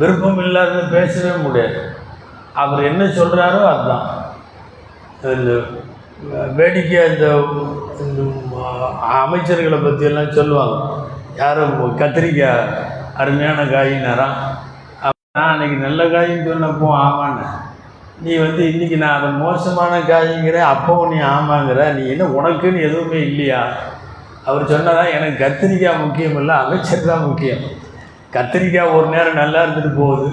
[0.00, 1.80] விருப்பம் இல்லாத பேசவே முடியாது.
[2.62, 4.06] அவர் என்ன சொல்கிறாரோ அதுதான்.
[5.38, 5.52] இந்த
[6.58, 7.12] வேடிக்கையாக
[8.04, 8.22] இந்த
[9.22, 10.76] அமைச்சர்களை பற்றியெல்லாம் சொல்லுவாங்க.
[11.40, 12.70] யாரும் கத்திரிக்காய்
[13.22, 14.38] அருமையான காயினாராம்
[15.36, 17.44] நான் அன்றைக்கி நல்ல காயின்னு சொன்னப்போ ஆமான்னு
[18.24, 21.80] நீ வந்து இன்றைக்கி நான் அதை மோசமான காய்ங்கிறேன் அப்போவும் நீ ஆமாங்கிற.
[21.96, 23.60] நீ என்ன உனக்குன்னு எதுவுமே இல்லையா?
[24.48, 27.64] அவர் சொன்னதா எனக்கு கத்திரிக்காய் முக்கியம் இல்லை அமைச்சர் தான் முக்கியம்.
[28.36, 30.28] கத்திரிக்காய் ஒரு நேரம் நல்லா இருந்துட்டு போகுது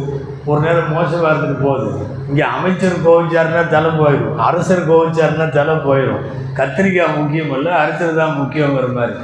[0.49, 1.89] ஒரு நேரம் மோசமாக இருந்துட்டு போகுது.
[2.29, 6.23] இங்கே அமைச்சர் கோவிச்சாருன்னா தலை போயிடும் அரசர் கோவிச்சாருன்னா தலை போயிடும்
[6.59, 9.15] கத்திரிக்காய் முக்கியம் இல்லை அரசர் தான் முக்கியங்கிற மாதிரி.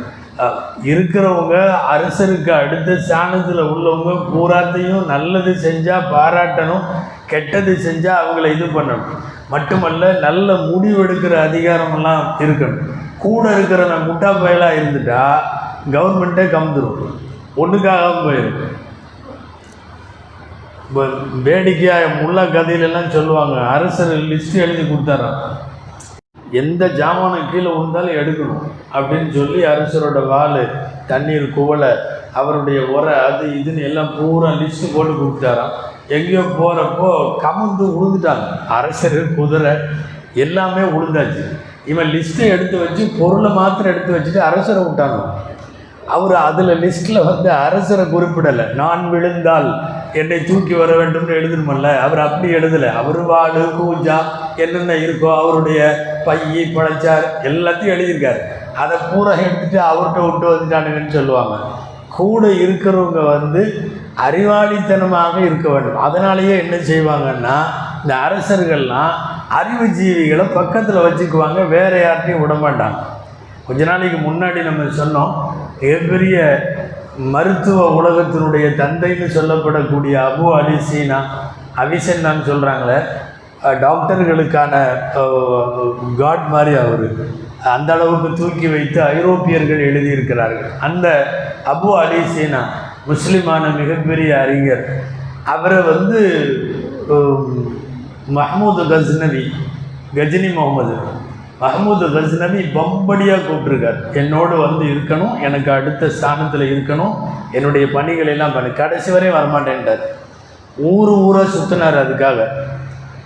[0.91, 1.55] இருக்கிறவங்க
[1.93, 6.86] அரசருக்கு அடுத்த ஸ்தானத்தில் உள்ளவங்க பூராத்தையும் நல்லது செஞ்சால் பாராட்டணும்
[7.31, 9.13] கெட்டது செஞ்சால் அவங்கள இது பண்ணணும்.
[9.53, 12.83] மட்டுமல்ல நல்ல முடிவெடுக்கிற அதிகாரமெல்லாம் இருக்கணும்.
[13.26, 15.21] கூட இருக்கிற நான் முட்டா பயலாக இருந்துட்டா
[15.95, 17.13] கவர்மெண்ட்டே கம்ந்துடும்
[17.63, 18.73] ஒன்றுக்காக போயிருக்கும்
[20.88, 21.03] இப்போ
[21.45, 25.39] வேடிக்கையாக முல்லா கதையிலெல்லாம் சொல்லுவாங்க அரசர் லிஸ்ட் எழுதி கொடுத்தாரான்
[26.61, 28.65] எந்த ஜாமானும் கீழே விழுந்தாலும் எடுக்கணும்
[28.95, 30.61] அப்படின்னு சொல்லி அரசரோட வாள்
[31.09, 31.91] தண்ணீர் குவலை
[32.39, 35.73] அவருடைய உரை அது இதுன்னு எல்லாம் பூரா லிஸ்ட்டு போட்டு கொடுத்தாராம்.
[36.15, 37.09] எங்கேயோ போகிறப்போ
[37.43, 38.47] கமந்து விழுந்துட்டாங்க.
[38.78, 39.73] அரசர் குதிரை
[40.43, 41.45] எல்லாமே விழுந்தாச்சு.
[41.86, 45.19] இவன் லிஸ்ட்டை எடுத்து வச்சு பொருளை மாத்திரம் எடுத்து வச்சுட்டு அரசரை விட்டாங்க
[46.15, 48.65] அவர் அதில் லிஸ்ட்டில் வந்து அரசரை குறிப்பிடலை.
[48.73, 49.69] நான் விழுந்தால்
[50.13, 51.88] என்னை தூக்கி வர வேண்டும்னு எழுதணுமல்ல.
[51.99, 52.89] அவர் அப்படி எழுதலை.
[53.01, 54.17] அவர் வாடு கூஜா
[54.63, 55.79] என்னென்ன இருக்கோ அவருடைய
[56.25, 58.41] பையி பழச்சார் எல்லாத்தையும் எழுதியிருக்காரு.
[58.83, 61.57] அதை பூரா எடுத்துட்டு அவர்கிட்ட விட்டு வந்துட்டானுங்கன்னு சொல்லுவாங்க.
[62.17, 63.61] கூட இருக்கிறவங்க வந்து
[64.25, 66.01] அறிவாளித்தனமாக இருக்க வேண்டும்.
[66.07, 67.57] அதனாலேயே என்ன செய்வாங்கன்னா
[68.03, 69.15] இந்த அரசர்கள்லாம்
[69.50, 73.00] அறிவு ஜீவிகளை பக்கத்தில் வச்சுக்குவாங்க வேறு யார்ட்டையும் விட மாட்டாங்க
[73.68, 75.32] கொஞ்ச நாளைக்கு முன்னாடி நம்ம சொன்னோம்
[75.82, 76.38] மிகப்பெரிய
[77.34, 81.20] மருத்துவ உலகத்தினுடைய தந்தைன்னு சொல்லப்படக்கூடிய அபு அலி சீனா
[81.84, 83.00] அவிசன்னான்னு சொல்கிறாங்களே
[83.84, 84.74] டாக்டர்களுக்கான
[86.18, 87.06] காட் மாதிரி அவர்.
[87.76, 90.70] அந்த அளவுக்கு தூக்கி வைத்து ஐரோப்பியர்கள் எழுதியிருக்கிறார்கள்.
[90.80, 91.08] அந்த
[91.74, 92.62] அபு அலி சீனா
[93.08, 94.84] முஸ்லிமான மிகப்பெரிய அறிஞர்.
[95.54, 96.22] அவரை வந்து
[98.34, 99.41] மஹமூது கஸ்னவி
[100.15, 100.95] கஜினி முகமது.
[101.61, 107.13] மஹமூது கஸ்னவி பம்படியாக கூப்பிட்ருக்கார் என்னோடு வந்து இருக்கணும் எனக்கு அடுத்த ஸ்தானத்தில் இருக்கணும்
[107.51, 108.71] என்னுடைய பணிகளை எல்லாம் பண்ணி.
[108.71, 110.03] கடைசி வரை வரமாட்டேன்ட்டார்.
[110.78, 112.47] ஊர் ஊராக சுற்றினார் அதுக்காக.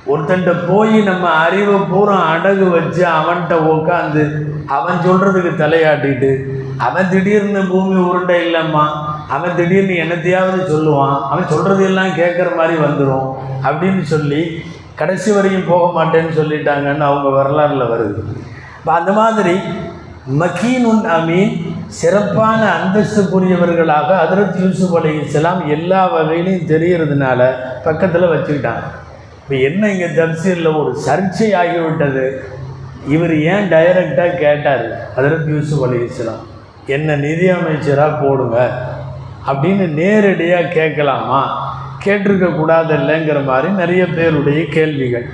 [0.07, 4.23] ஒருத்தன்ட்ட போய் நம்ம அறிவை பூரா அடகு வச்சு அவன்கிட்ட உட்காந்து
[4.67, 6.31] அவன் சொல்கிறதுக்கு தலையாட்டிட்டு
[6.77, 8.85] அவன் திடீர்னு பூமி உருண்டை இல்லைம்மா
[9.27, 13.27] அவன் திடீர்னு என்னத்தையாவது சொல்லுவான் அவன் சொல்கிறதெல்லாம் கேட்குற மாதிரி வந்துடும்
[13.63, 14.61] அப்படின்னு சொல்லி
[14.99, 18.21] கடைசி வரையும் போக மாட்டேன்னு சொல்லிட்டாங்கன்னு அவங்க வரலாறில் வருது.
[18.79, 19.55] இப்போ அந்த மாதிரி
[20.41, 21.53] மக்கீனுன் அமீன்
[21.99, 27.39] சிறப்பான அந்தஸ்துக்குரியவர்களாக ஹதரத் யூசுப் அலி இஸ்லாம் எல்லா வகையிலையும் தெரிகிறதுனால
[27.87, 28.85] பக்கத்தில் வச்சுக்கிட்டாங்க.
[29.41, 32.25] இப்போ என்ன இங்கே தப்சீரில் ஒரு சர்ச்சை ஆகிவிட்டது?
[33.15, 34.85] இவர் ஏன் டைரக்டாக கேட்டார்
[35.17, 36.43] ஹதரத் யூசுப் அலி இஸ்லாம்
[36.95, 38.57] என்ன நிதியமைச்சராக போடுங்க
[39.49, 41.41] அப்படின்னு நேரடியாக கேட்கலாமா?
[42.05, 45.27] கேட்டிருக்க கூடாது இல்லைங்கிற மாதிரி நிறைய பேருடைய கேள்விகள்.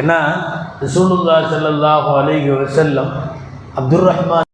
[0.00, 0.18] ஏன்னா
[0.82, 3.12] ரசூலுல்லா செல்லல்லாஹோ அலைஹி வசல்லம்
[3.80, 4.48] அப்துர் ரஹ்மான்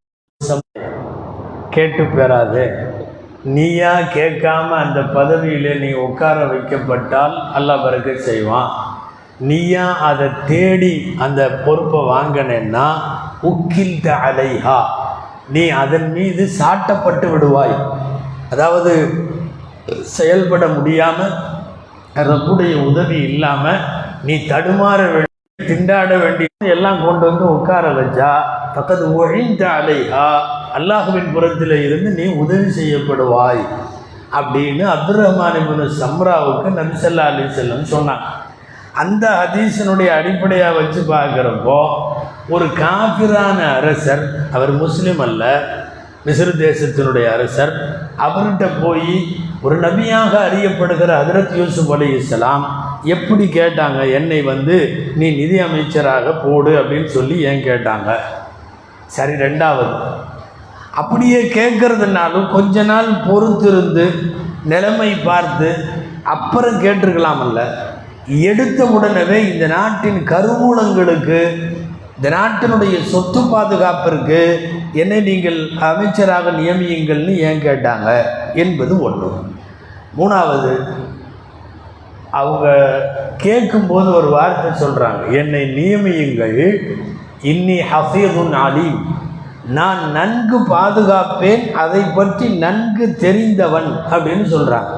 [1.76, 2.64] கேட்டு பெறாது.
[3.56, 8.70] நீயா கேட்காம அந்த பதவியில் நீ உட்கார வைக்கப்பட்டால் அல்லாஹ் பிறகு செய்வான்.
[9.50, 10.94] நீயா அதை தேடி
[11.24, 12.86] அந்த பொறுப்பை வாங்கினேன்னா
[13.50, 14.80] உக்கில் அலைஹா
[15.54, 17.76] நீ அதன் மீது சாட்டப்பட்டு விடுவாய்.
[18.54, 18.92] அதாவது
[20.12, 21.34] செயல்பட முடியாமல்
[22.22, 23.82] ரப்புடைய உதவி இல்லாமல்
[24.24, 25.26] நீ தடுமாற வேண்டிய
[25.58, 28.32] திண்டாட வேண்டிய எல்லாம் கொண்டு வந்து உட்கார வச்சா
[28.74, 30.26] பக்கத்து ஒழிந்த அலைஹா
[30.78, 33.62] அல்லாஹுவின் புறத்தில் இருந்து நீ உதவி செய்யப்படுவாய்
[34.32, 38.26] அப்படின்னு அப்துல் ரஹ்மான் இப்னு சம்ராவுக்கு நபிசல்லா அலி செல்லம் சொன்னாங்க
[39.02, 41.80] அந்த ஹதீஸினுடைய அடிப்படையாக வச்சு பார்க்குறப்போ
[42.48, 45.44] ஒரு காபிரான அரசர் அவர் முஸ்லீம் அல்ல
[46.26, 47.72] மிஸ்ர் தேசத்தினுடைய அரசர்
[48.18, 49.12] அவர்கிட்ட போய்
[49.62, 52.64] ஒரு நபியாக அறியப்படுகிற அதிரத் யூசுப் அலி இஸ்லாம்
[53.04, 58.14] எப்படி கேட்டாங்க என்னை வந்து நீ நிதி அமைச்சராக போடு அப்படின்னு சொல்லி ஏன் கேட்டாங்க?
[59.06, 59.96] சரி ரெண்டாவது.
[60.94, 64.32] அப்படியே கேட்கறதுனாலும் கொஞ்ச நாள் பொறுத்திருந்து
[64.64, 65.76] நிலைமை பார்த்து
[66.22, 67.60] அப்புறம் கேட்டிருக்கலாமல்ல.
[68.26, 71.40] எடுத்த உடனே இந்த நாட்டின் கருவூலங்களுக்கு
[72.20, 74.58] இந்த நாட்டினுடைய சொத்து பாதுகாப்பிற்கு
[74.92, 78.22] என்னை நீங்கள் அமைச்சராக நியமியுங்கள்னு ஏன் கேட்டாங்க?
[78.54, 79.28] என்பது ஒன்று.
[80.18, 80.72] மூணாவது
[82.30, 82.66] அவங்க
[83.36, 86.78] கேட்கும்போது ஒரு வார்த்தை சொல்கிறாங்க என்னை நியமியுங்கள்.
[87.42, 89.00] இன்னி ஹஃபீதுன் அலீம்.
[89.66, 91.72] நான் நன்கு பாதுகாப்பேன்.
[91.72, 94.94] அதை பற்றி நன்கு தெரிந்தவன் அப்படின்னு சொல்கிறாங்க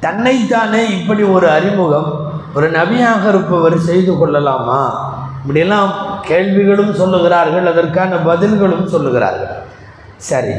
[0.00, 4.82] தன்னைத்தானே இப்படி ஒரு அறிமுகம் ஒரு நபியாக இருப்பவர் செய்து கொள்ளலாமா?
[5.40, 5.92] இப்படியெல்லாம்
[6.30, 9.54] கேள்விகளும் சொல்லுகிறார்கள் அதற்கான பதில்களும் சொல்லுகிறார்கள்.
[10.30, 10.54] சரி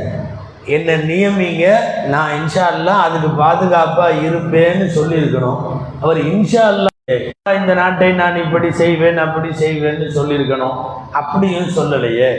[0.75, 1.65] என்னை நியமிங்க
[2.13, 5.59] நான் இன்ஷா அல்லாஹ் அதுக்கு பாதுகாப்பாக இருப்பேன்னு சொல்லியிருக்கணும்.
[6.03, 10.77] அவர் இன்ஷா அல்லாஹ் இந்த நாட்டை நான் இப்படி செய்வேன் அப்படி செய்வேன்னு சொல்லியிருக்கணும்?
[11.19, 12.29] அப்படியும் சொல்லலையே.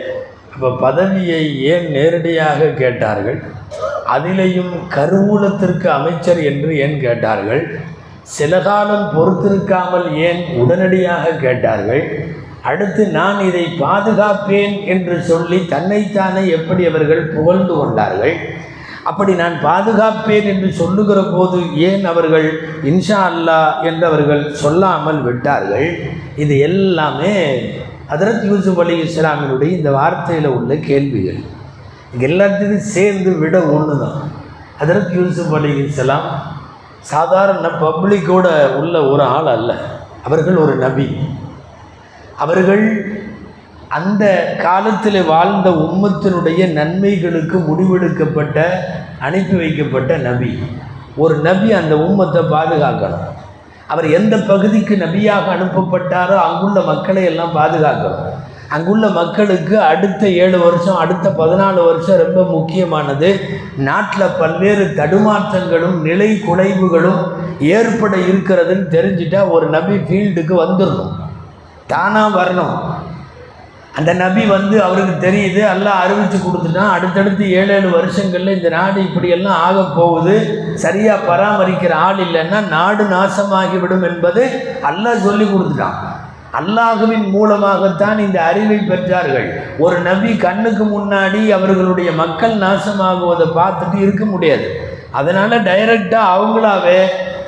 [0.54, 3.38] அப்போ பதவியை ஏன் நேரடியாக கேட்டார்கள்?
[4.14, 7.62] அதிலேயும் கருவூலத்திற்கு அமைச்சர் என்று ஏன் கேட்டார்கள்?
[8.36, 12.04] சில காலம் பொறுத்திருக்காமல் ஏன் உடனடியாக கேட்டார்கள்?
[12.70, 18.36] அடுத்து நான் இதை பாதுகாப்பேன் என்று சொல்லி தன்னைத்தானே எப்படி அவர்கள் புகழ்ந்து கொண்டார்கள்?
[19.10, 21.58] அப்படி நான் பாதுகாப்பேன் என்று சொல்லுகிற போது
[21.88, 22.46] ஏன் அவர்கள்
[22.90, 25.88] இன்ஷா அல்லா என்று அவர்கள் சொல்லாமல் விட்டார்கள்?
[26.44, 27.34] இது எல்லாமே
[28.14, 31.40] அதரத் யூசுப் அலி இஸ்லாமினுடைய இந்த வார்த்தையில் உள்ள கேள்விகள்.
[32.12, 34.18] இங்கே எல்லாத்தையும் சேர்ந்து விட ஒன்று தான்
[34.82, 36.28] அதரத் யூசுப் அலி இஸ்லாம்
[37.12, 38.46] சாதாரண பப்ளிக்கோட
[38.80, 39.72] உள்ள ஒரு ஆள் அல்ல.
[40.28, 41.08] அவர்கள் ஒரு நபி.
[42.36, 42.84] அவர்கள்
[43.88, 44.24] அந்த
[44.62, 48.56] காலத்தில் வாழ்ந்த உம்மத்தினுடைய நன்மைகளுக்கு முடிவெடுக்கப்பட்ட
[49.20, 50.50] அனுப்பி வைக்கப்பட்ட நபி.
[51.16, 53.28] ஒரு நபி அந்த உம்மத்தை பாதுகாக்கணும்.
[53.86, 58.32] அவர் எந்த பகுதிக்கு நபியாக அனுப்பப்பட்டாரோ அங்குள்ள மக்களை எல்லாம் பாதுகாக்கணும்.
[58.68, 63.28] அங்குள்ள மக்களுக்கு அடுத்த ஏழு வருஷம் அடுத்த பதினாலு வருஷம் ரொம்ப முக்கியமானது
[63.76, 67.22] நாட்டில் பல்வேறு தடுமாற்றங்களும் நிலை குலைவுகளும்
[67.60, 71.14] ஏற்பட இருக்கிறதுன்னு தெரிஞ்சிட்டா ஒரு நபி ஃபீல்டுக்கு வந்துடணும்
[71.86, 72.76] தானாக வரணும்.
[73.98, 76.94] அந்த நபி வந்து அவருக்கு தெரியுது எல்லாம் அறிவித்து கொடுத்துட்டான்.
[76.96, 80.34] அடுத்தடுத்து ஏழு ஏழு வருஷங்களில் இந்த நாடு இப்படியெல்லாம் ஆக போகுது.
[80.74, 84.42] சரியாக பராமரிக்கிற ஆள் இல்லைன்னா நாடு நாசமாகிவிடும் என்பது
[84.90, 85.98] அல்லாஹ் சொல்லி கொடுத்துட்டான்.
[86.58, 89.48] அல்லாஹுவின் மூலமாகத்தான் இந்த அறிவை பெற்றார்கள்.
[89.78, 94.68] ஒரு நபி கண்ணுக்கு முன்னாடி அவர்களுடைய மக்கள் நாசமாகுவதை பார்த்துட்டு இருக்க முடியாது.
[95.10, 97.00] அதனால் டைரெக்டாக அவங்களாவே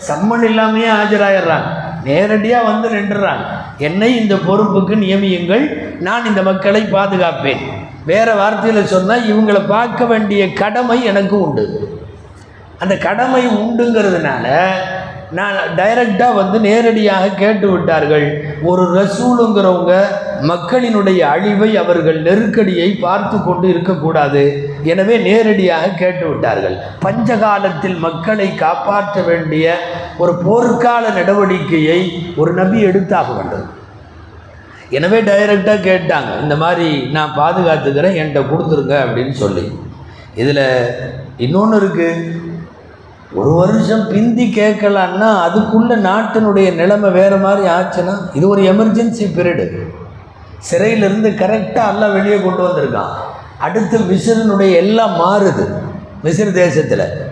[0.09, 1.71] சம்மன் இல்லாமையே ஆஜராயிடுறாங்க.
[2.05, 3.47] நேரடியாக வந்து நின்றுறாங்க.
[3.79, 5.65] என்னை இந்த பொறுப்புக்கு நியமியுங்கள்
[6.01, 7.63] நான் இந்த மக்களை பாதுகாப்பேன்.
[8.07, 11.65] வேறு வார்த்தையில் சொன்னால் இவங்களை பார்க்க வேண்டிய கடமை எனக்கு உண்டு.
[12.79, 14.47] அந்த கடமை உண்டுங்கிறதுனால
[15.37, 18.27] நான் டைரக்டாக வந்து நேரடியாக கேட்டு விட்டார்கள்
[18.71, 19.95] ஒரு ரசூலுங்கிறவங்க
[20.51, 24.45] மக்களினுடைய அழிவை அவர்கள் நெருக்கடியை பார்த்து கொண்டு இருக்கக்கூடாது.
[24.93, 29.75] எனவே நேரடியாக கேட்டு விட்டார்கள் பஞ்சகாலத்தில் மக்களை காப்பாற்ற வேண்டிய
[30.23, 32.01] ஒரு போர்க்கால நடவடிக்கையை
[32.37, 33.67] ஒரு நபி எடுத்தாக வேண்டும்.
[34.99, 39.65] எனவே டைரக்டாக கேட்டாங்க இந்த மாதிரி நான் பாதுகாத்துக்கிறேன் என்கிட்ட கொடுத்துருங்க அப்படின்னு சொல்லி.
[40.43, 40.67] இதில்
[41.45, 42.47] இன்னொன்று இருக்குது
[43.35, 49.87] ஒரு வருஷம் பிந்தி கேட்கலான்னா அதுக்குள்ளே நாட்டினுடைய நிலைமை வேறு மாதிரி ஆச்சுன்னா இது ஒரு எமர்ஜென்சி பீரியடு
[50.59, 53.11] சிறையிலிருந்து கரெக்டாக எல்லாம் வெளியே கொண்டு வந்திருக்கான்.
[53.59, 55.69] அடுத்து மிசிறினுடைய எல்லாம் மாறுது.
[56.25, 57.23] மிசிறு தேசத்தில்.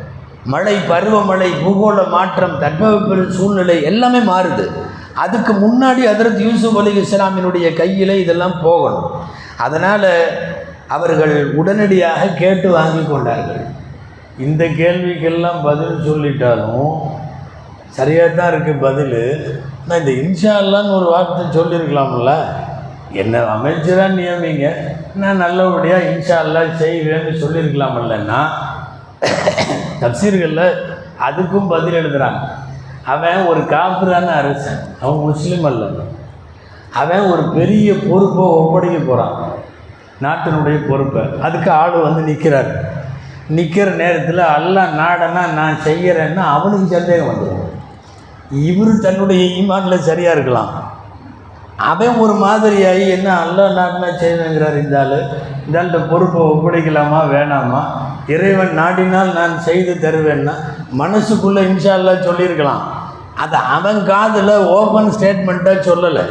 [0.44, 4.72] மழை பருவமழை பூகோள மாற்றம் தட்பவெப்ப சூழ்நிலை எல்லாமே மாறுது.
[5.14, 9.10] அதுக்கு முன்னாடி ஹதரத் யூசுப் அலி இஸ்லாமினுடைய கையில் இதெல்லாம் போகணும்.
[9.58, 10.10] அதனால்
[10.88, 13.64] அவர்கள் உடனடியாக கேட்டு வாங்கி கொண்டார்கள்.
[14.44, 16.88] இந்த கேள்விக்கெல்லாம் பதில் சொல்லிட்டாலும்
[17.98, 19.20] சரியாக தான் இருக்குது பதில்.
[19.86, 22.32] நான் இந்த இன்ஷா அல்லான்னு ஒரு வார்த்தை சொல்லியிருக்கலாம்ல
[23.22, 24.66] என்ன அமைச்சராக நியமிங்க.
[25.22, 28.40] நான் நல்லபடியாக இன்ஷா அல்லா செய்வேன்னு சொல்லியிருக்கலாமில்லன்னா
[30.02, 30.66] தப்சீர்களில்
[31.28, 32.42] அதுக்கும் பதில் எழுதுகிறாங்க
[33.14, 34.82] அவன் ஒரு காப்பிரான அரசன்.
[35.02, 35.86] அவன் முஸ்லீம் அல்ல.
[37.02, 39.36] அவன் ஒரு பெரிய பொறுப்பை ஒப்படைக்க போகிறான்
[40.24, 41.24] நாட்டினுடைய பொறுப்பை.
[41.46, 42.70] அதுக்கு ஆள் வந்து நிற்கிறார்
[43.48, 47.64] நிற்கிற நேரத்தில் எல்லாம் நாடனா நான் செய்கிறேன்னா அவனுக்கு சந்தேகம் வந்துடும்
[48.50, 50.94] இவர் தன்னுடைய ஈமானில் சரியாக இருக்கலாம்.
[51.76, 55.18] அவன் ஒரு மாதிரியாகி என்ன அல்ல நாட்டினா செய்வேங்கிறார் இந்த ஆள்?
[55.66, 57.80] இந்த ஆள்கிட்ட பொறுப்பை ஒப்படைக்கலாமா வேணாமா?
[58.26, 60.54] இறைவன் நாடினால் நான் செய்து தருவேன்னா
[60.98, 62.82] மனசுக்குள்ளே இன்ஷால்லா சொல்லியிருக்கலாம்.
[63.34, 66.24] அது அவன் காதில் ஓப்பன் ஸ்டேட்மெண்ட்டாக சொல்லலை.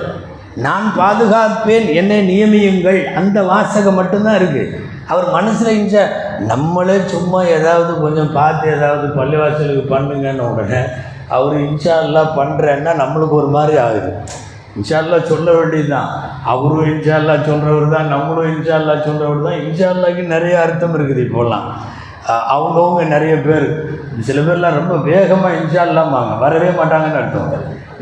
[0.55, 3.13] நான் பாதுகாப்பேன் என்னை நியமியுங்கள்.
[3.13, 6.03] அந்த வாசகம் மட்டும்தான் இருக்குது அவர் மனசில் இருந்துச்சா
[6.51, 10.81] நம்மளே சும்மா ஏதாவது கொஞ்சம் பார்த்து ஏதாவது பள்ளிவாசலுக்கு பண்ணுங்கன்னு உடனே
[11.35, 14.09] அவர் இன்ஷால்லாம் பண்ணுறேன்னா நம்மளுக்கு ஒரு மாதிரி ஆகுது.
[14.77, 16.09] இன்ஷால்லா சொல்ல வேண்டியது தான்
[16.53, 19.59] அவரும் இன்ஷால்லா சொல்கிறவர் தான் நம்மளும் இன்ஷால்லா சொல்கிறவர் தான்.
[19.65, 21.67] இன்ஷால்லாக்கு நிறைய அர்த்தம் இருக்குது இப்போல்லாம்
[22.53, 23.67] அவங்கவுங்க நிறைய பேர்.
[24.27, 27.51] சில பேர்லாம் ரொம்ப வேகமாக இன்ஷால்லாம்பாங்க வரவே மாட்டாங்கன்னு அர்த்தம்.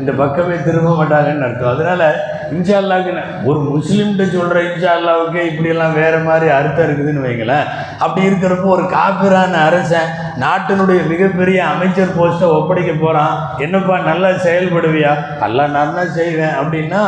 [0.00, 1.72] இந்த பக்கமே திரும்ப மாட்டாங்கன்னு அர்த்தம்.
[1.74, 2.06] அதனால்
[2.54, 3.12] இன்ஷால்லாக்கு
[3.50, 7.68] ஒரு முஸ்லீம்கிட்ட சொல்கிற இன்ஷா அல்லாவுக்கு இப்படியெல்லாம் வேறு மாதிரி அர்த்தம் இருக்குதுன்னு வைங்களேன்.
[8.04, 10.10] அப்படி இருக்கிறப்போ ஒரு காப்பிரான அரசன்
[10.44, 13.34] நாட்டினுடைய மிகப்பெரிய அமைச்சர் போஸ்ட்டை ஒப்படைக்க போகிறான்
[13.66, 15.12] என்னப்பா நல்லா செயல்படுவியா?
[15.44, 16.56] நல்லா நான் தான் செய்வேன்.
[16.62, 17.02] அப்படின்னா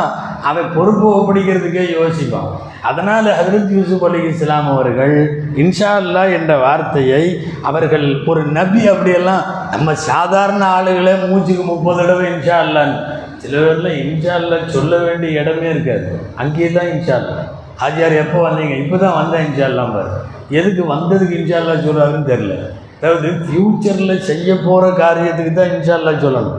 [0.49, 2.49] அவன் பொறுப்பு ஒப்படைக்கிறதுக்கே யோசிப்பான்.
[2.89, 5.15] அதனால் ஹதரத் யூசுப் அலி இஸ்லாம் அவர்கள்
[5.61, 7.23] இன்ஷா அல்லாஹ் என்ற வார்த்தையை
[7.69, 9.43] அவர்கள் ஒரு நபி அப்படியெல்லாம்
[9.73, 12.97] நம்ம சாதாரண ஆளுகளே மூச்சுக்கு முப்பது தடவை இன்ஷா அல்லான்னு.
[13.41, 16.07] சில பேர்லாம் இன்ஷா அல்லா சொல்ல வேண்டிய இடமே இருக்காது.
[16.43, 17.37] அங்கேயே தான் இன்ஷா அல்லா
[17.85, 18.75] ஆஜியார் எப்போ வந்தீங்க?
[18.83, 20.11] இப்போ தான் வந்தேன் இன்ஷா அல்லாம் பாரு.
[20.59, 22.55] எதுக்கு வந்ததுக்கு இன்ஷா அல்லா சொல்கிறாருன்னு தெரில
[22.99, 26.57] அதாவது ஃப்யூச்சரில் செய்ய போகிற காரியத்துக்கு தான் இன்ஷா அல்லா சொல்லணும்.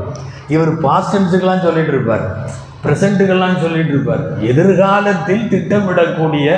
[0.54, 2.26] இவர் பாஸ்டன்ஸுக்கெலாம் சொல்லிகிட்டு இருப்பார்.
[2.82, 4.24] ப்ரெசண்ட்டுகள்லாம் சொல்லிட்டு இருப்பார்.
[4.50, 6.48] எதிர்காலத்தில் திட்டமிடக்கூடிய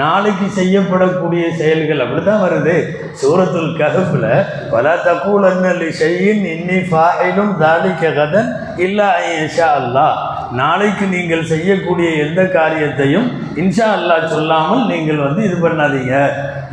[0.00, 2.76] நாளைக்கு செய்யப்படக்கூடிய செயல்கள் அப்படி தான் வருது.
[3.20, 4.30] சூரத்துல் கஹப்பில்
[4.74, 8.50] பல தக்கூல் தக்கூலன்னல் ஷையின் இன்னி ஃபாயிலும் தாலிக்க கதன்
[8.86, 10.16] இல்லா இன்ஷா அல்லாஹ்
[10.60, 13.28] நாளைக்கு நீங்கள் செய்யக்கூடிய எந்த காரியத்தையும்
[13.62, 16.14] இன்ஷா அல்லாஹ் சொல்லாமல் நீங்கள் வந்து இது பண்ணாதீங்க.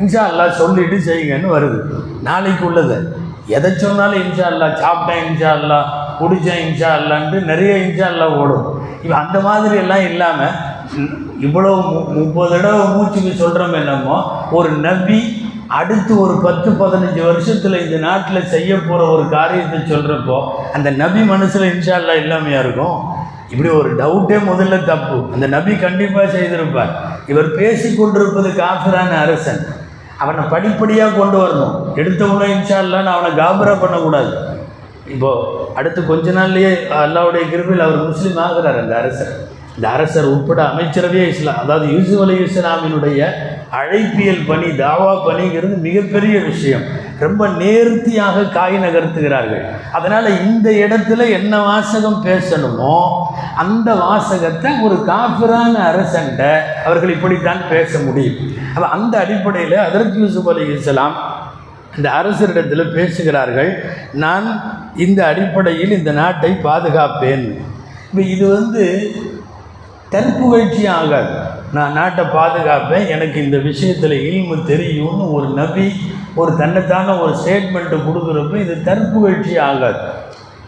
[0.01, 1.79] இன்ஷா அல்லாஹ் சொல்லிட்டு செய்யுங்கன்னு வருது.
[2.29, 2.97] நாளைக்கு உள்ளது.
[3.57, 5.87] எதை சொன்னாலும் இன்ஷா அல்லாஹ் சாப்பிட்டேன் இன்ஷா அல்லாஹ்
[6.19, 8.67] குடித்தேன் இன்ஷா அல்லான்ட்டு நிறைய இன்ஷா அல்லாஹ் ஓடும்.
[9.03, 10.55] இப்போ அந்த மாதிரி எல்லாம் இல்லாமல்
[11.45, 14.17] இவ்வளோ மு முப்பது தடவை மூச்சுக்கு சொல்கிறோம் என்னமோ
[14.57, 15.19] ஒரு நபி
[15.79, 20.37] அடுத்து ஒரு பத்து பதினஞ்சு வருஷத்தில் இந்த நாட்டில் செய்ய போகிற ஒரு காரியத்தை சொல்கிறப்போ
[20.75, 22.97] அந்த நபி மனசில் இன்ஷால்லாம் இல்லாமையாக இருக்கும்?
[23.51, 25.17] இப்படி ஒரு டவுட்டே முதல்ல தப்பு.
[25.33, 26.93] அந்த நபி கண்டிப்பாக செய்திருப்பார்.
[27.31, 29.61] இவர் பேசி கொண்டிருப்பது காஃபிரான அரசன்.
[30.23, 31.75] அவனை படிப்படியாக கொண்டு வரணும்.
[32.01, 34.31] எடுத்த உடனே இன்ஷால்லான்னு அவனை காபரா பண்ணக்கூடாது.
[35.13, 36.71] இப்போது அடுத்து கொஞ்ச நாள்லேயே
[37.03, 39.33] அல்லாவுடைய கிருபில் அவர் முஸ்லீம் ஆகிறார் அந்த அரசர்.
[39.75, 41.59] இந்த அரசர் உட்பட அமைச்சரவே இஸ்லாம்.
[41.63, 43.27] அதாவது யூசுப் அலி இஸ்லாமினுடைய
[43.79, 46.81] அழைப்பியல் பணி தாவா பணிங்கிறது மிகப்பெரிய விஷயம்.
[47.19, 49.63] ரொம்ப நேர்த்தியாக காய் நகர்த்துகிறார்கள்.
[49.91, 52.97] அதனால் இந்த இடத்துல என்ன வாசகம் பேசணுமோ
[53.55, 56.41] அந்த வாசகத்தை ஒரு காஃபிரான அரசன்ட
[56.85, 58.35] அவர்கள் இப்படித்தான் பேச முடியும்.
[58.75, 61.15] அப்போ அந்த அடிப்படையில் அதற்கு யூசுப் அலி இஸ்லாம்
[61.97, 63.71] இந்த அரசரிடத்தில் பேசுகிறார்கள்
[64.23, 64.47] நான்
[65.05, 67.45] இந்த அடிப்படையில் இந்த நாட்டை பாதுகாப்பேன்.
[68.09, 68.83] இப்போ இது வந்து
[70.13, 71.33] தற்புகழ்ச்சி ஆகாது.
[71.77, 75.87] நான் நாட்டை பாதுகாப்பேன் எனக்கு இந்த விஷயத்தில் இல்மு தெரியும்னு ஒரு நபி
[76.41, 80.03] ஒரு தன்னைத்தான ஒரு ஸ்டேட்மெண்ட்டு கொடுக்குறப்ப இது தற்புகழ்ச்சி ஆகாது.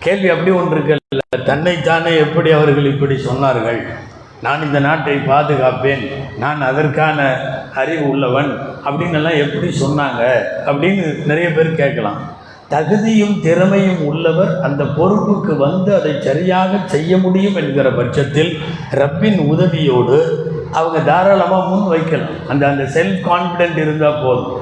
[0.05, 0.97] கேள்வி அப்படி ஒன்று இருக்கல
[1.51, 3.79] தன்னைத்தானே எப்படி அவர்கள் இப்படி சொன்னார்கள்?
[4.41, 6.09] நான் இந்த நாட்டை பாதுகாப்பேன்.
[6.37, 7.39] நான் அதற்கான
[7.75, 8.59] அறிவு உள்ளவன்.
[8.85, 10.41] அப்படின்னு எல்லாம் எப்படி சொன்னாங்க?
[10.65, 12.37] அப்படின்னு நிறைய பேர் கேட்கலாம்.
[12.69, 18.59] தகுதியும் திறமையும் உள்ளவர் அந்த பொறுப்புக்கு வந்து அதை சரியாக செய்ய முடியும் என்கிற பட்சத்தில்
[18.91, 20.23] ரப்பின் உதவியோடு
[20.71, 22.47] அவங்க தாராளமாக முன் வைக்கலாம்.
[22.47, 24.61] அந்த அந்த செல்ஃப் கான்ஃபிடென்ட் இருந்தால் போதும்.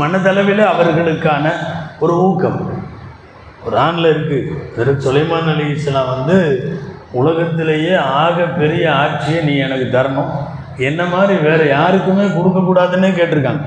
[0.00, 1.52] மனதளவில் அவர்களுக்கான
[2.00, 2.86] ஒரு ஊக்கம்.
[3.64, 6.68] ஒரு ஆணில் இருக்குது திரு சுலைமான் அலி இஸ்லாம் வந்து
[7.12, 10.32] உலகத்திலேயே ஆக பெரிய ஆட்சியை நீ எனக்கு தரணும்.
[10.76, 13.64] என்ன மாதிரி வேறு யாருக்குமே கொடுக்கக்கூடாதுன்னே கேட்டிருக்காங்க.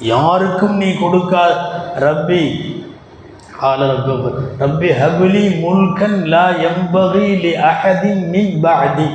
[0.00, 1.42] யாருக்கும் நீ கொடுக்கா
[2.04, 2.42] ரப்பி
[3.68, 4.30] ஆல ரப்பு
[4.60, 9.08] ரப்பி ஹபிலி முல்கன் லா எம்பகி லி அஹதி மின் பாதி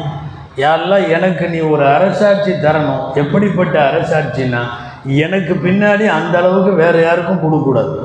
[0.64, 4.62] யாரெல்லாம் எனக்கு நீ ஒரு அரசாட்சி தரணும் எப்படிப்பட்ட அரசாட்சின்னா
[5.06, 7.96] எனக்கு பின்னாடி அந்த அளவுக்கு வேறு யாருக்கும் கொடுக்கக்கூடாது.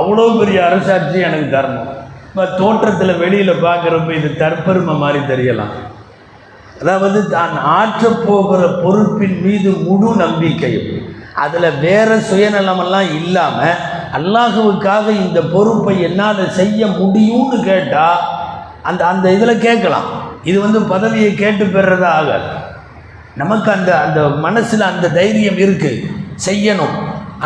[0.00, 1.90] அவ்வளோ பெரிய அரசாட்சி எனக்கு தரணும்.
[2.32, 5.72] இப்போ தோற்றத்தில் வெளியில் பார்க்குறப்ப இது தற்பெருமை மாதிரி தெரியலாம்.
[6.82, 10.88] அதாவது தான் ஆற்றப்போகிற பொறுப்பின் மீது முழு நம்பிக்கையும்
[11.42, 13.82] அதில் வேறு சுயநலமெல்லாம் இல்லாமல்
[14.18, 18.24] அல்லாஹுவுக்காக இந்த பொறுப்பை என்னால் செய்ய முடியும்னு கேட்டால்
[18.88, 20.08] அந்த அந்த இதில் கேட்கலாம்.
[20.50, 22.50] இது வந்து பதவியை கேட்டு பெறுறதா ஆகாது.
[23.42, 26.00] நமக்கு அந்த அந்த மனசில் அந்த தைரியம் இருக்குது
[26.48, 26.96] செய்யணும்.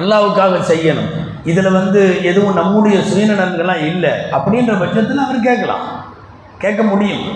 [0.00, 1.12] அல்லாவுக்காக செய்யணும்.
[1.50, 5.84] இதில் வந்து எதுவும் நம்முடைய சுயநலன்கள்லாம் இல்லை அப்படின்ற பட்சத்தில் அவர் கேட்கலாம்.
[6.62, 7.26] கேட்க முடியும்.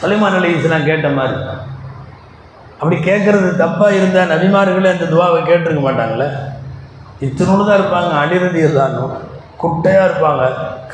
[0.00, 1.36] சுலைமான் அலி இஸ்லாம் கேட்ட மாதிரி.
[2.78, 6.28] அப்படி கேட்குறது தப்பாக இருந்தால் நபிமார்களே அந்த துவாவை கேட்டிருக்க மாட்டாங்களே?
[7.26, 9.12] இத்தனோடு தான் இருப்பாங்க அடிரதி இருந்தாலும்
[9.62, 10.42] குட்டையாக இருப்பாங்க.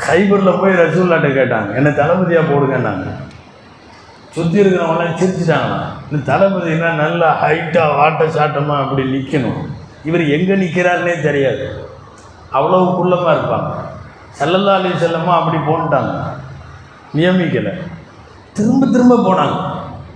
[0.06, 3.06] ஹைபரில் போய் ரசூல்லாட்ட கேட்டாங்க என்ன தளபதியாக போடுங்கன்னாங்க.
[4.34, 5.86] சுற்றி இருக்கிறவங்களாம் சிரிச்சிட்டாங்களாம்.
[6.10, 9.60] இந்த தளபதினா நல்லா ஹைட்டாக வாட்ட சாட்டமாக அப்படி நிற்கணும்
[10.08, 11.64] இவர் எங்கே நிற்கிறாருன்னே தெரியாது.
[12.56, 13.70] அவ்வளோ குள்ளமாக இருப்பாங்க.
[14.38, 16.12] சல்லல்லா அலி செல்லமா அப்படி போன்ட்டாங்க
[17.14, 17.72] நியமிக்கலை.
[18.56, 19.56] திரும்ப திரும்ப போனாங்க.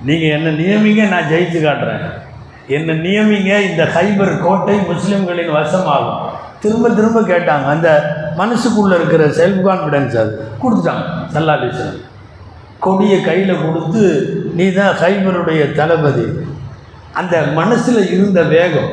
[0.08, 2.04] நீங்கள் என்னை நியமிங்க நான் ஜெயித்து காட்டுறேன்.
[2.76, 6.22] என்னை நியமிங்க இந்த ஹைபர் கோட்டை முஸ்லீம்களின் வசமாகும்.
[6.60, 7.66] திரும்ப திரும்ப கேட்டாங்க.
[7.74, 7.88] அந்த
[8.36, 10.32] மனசுக்குள்ளே இருக்கிற செல்ஃப் கான்ஃபிடென்ஸ் அது.
[10.62, 11.04] கொடுத்துட்டாங்க
[11.34, 12.08] சல்லா அலி செல்லம்
[12.84, 14.02] கொடியை கையில் கொடுத்து
[14.54, 16.26] நீ தான் ஹைபருடைய தளபதி.
[17.20, 18.90] அந்த மனசில் இருந்த வேகம்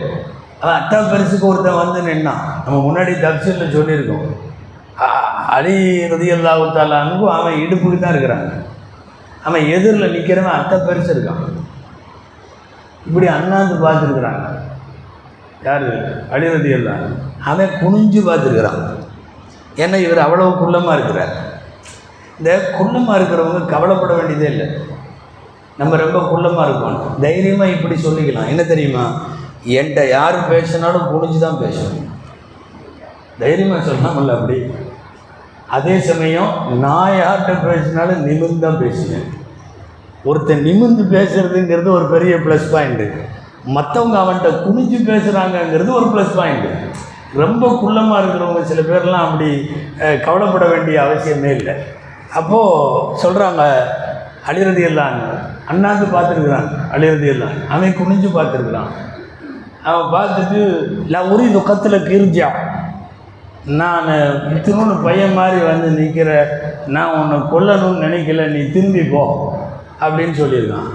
[0.62, 2.44] அவன் அட்டா பெருசுக்கு ஒருத்தன் வந்து நின்னான்.
[2.64, 4.26] நம்ம முன்னாடி தப்சீலில் சொல்லியிருக்கோம்.
[5.58, 5.76] அலி அலி
[6.14, 8.50] ரதியல்லாவுத்தாலானுக்கும் அவன் இடுப்புக்கு தான் இருக்கிறாங்க
[9.48, 11.44] அவன் எதிரில் நிற்கிறவன் அத்தை பெருசு இருக்கான்.
[13.08, 14.46] இப்படி அண்ணாந்து பார்த்துருக்குறாங்க
[15.68, 15.88] யார்?
[16.36, 17.06] அலி ரதியல்லான்
[17.52, 18.84] அவன் குனிஞ்சு பார்த்துருக்குறான்.
[19.84, 21.34] ஏன்னா இவர் அவ்வளோ குள்ளமாக இருக்கிறார்.
[22.40, 24.68] இந்த குள்ளமாக இருக்கிறவங்க கவலைப்பட வேண்டியதே இல்லை.
[25.80, 28.50] நம்ம ரொம்ப குள்ளமாக இருக்கோம் தைரியமாக இப்படி சொல்லிக்கலாம்.
[28.54, 29.04] என்ன தெரியுமா?
[29.76, 32.06] என்கிட்ட யார் பேசினாலும் புரிஞ்சு தான் பேசணும்
[33.42, 34.58] தைரியமாக சொல்லாமல்ல அப்படி.
[35.76, 36.52] அதே சமயம்
[36.86, 39.28] நான் யார்கிட்ட பேசினாலும் நிமிர்ந்து தான் பேசுவேன்.
[40.30, 43.08] ஒருத்தன் நிமிர்ந்து பேசுறதுங்கிறது ஒரு பெரிய ப்ளஸ் பாயிண்ட்டு
[43.76, 46.72] மற்றவங்க அவன்கிட்ட குனிஞ்சு பேசுகிறாங்கங்கிறது ஒரு ப்ளஸ் பாயிண்ட்டு
[47.42, 49.50] ரொம்ப குள்ளமாக இருக்கிறவங்க சில பேர்லாம் அப்படி
[50.26, 51.76] கவலைப்பட வேண்டிய அவசியமே இல்லை.
[52.40, 53.62] அப்போது சொல்கிறாங்க
[54.50, 55.18] அழிறது எல்லாம்
[55.72, 57.56] அண்ணாந்து பார்த்துருக்குறாங்க அழிறது எல்லாம்.
[57.76, 58.92] அவன் குனிஞ்சு பார்த்துருக்குறான்.
[59.84, 60.60] அவன் பார்த்துட்டு
[61.08, 62.58] நான் உரி துக்கத்தில் கிரிஞ்சான்
[63.66, 64.08] நான்
[64.50, 66.48] இத்தினோன்னு பையன் மாதிரி வந்து நிற்கிற
[66.88, 69.54] நான் உன்னை கொல்லணும்னு நினைக்கல நீ திரும்பி போ.
[70.02, 70.90] அப்படின்னு சொல்லியிருக்கான்.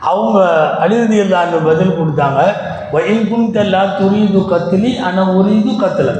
[0.00, 2.52] அவங்க அழிவுதியில் அந்த பதில் கொடுத்தாங்க
[2.92, 6.14] வயல் குண்டல்லா துரியுது கத்திலி ஆனால் உரியுது கத்தலை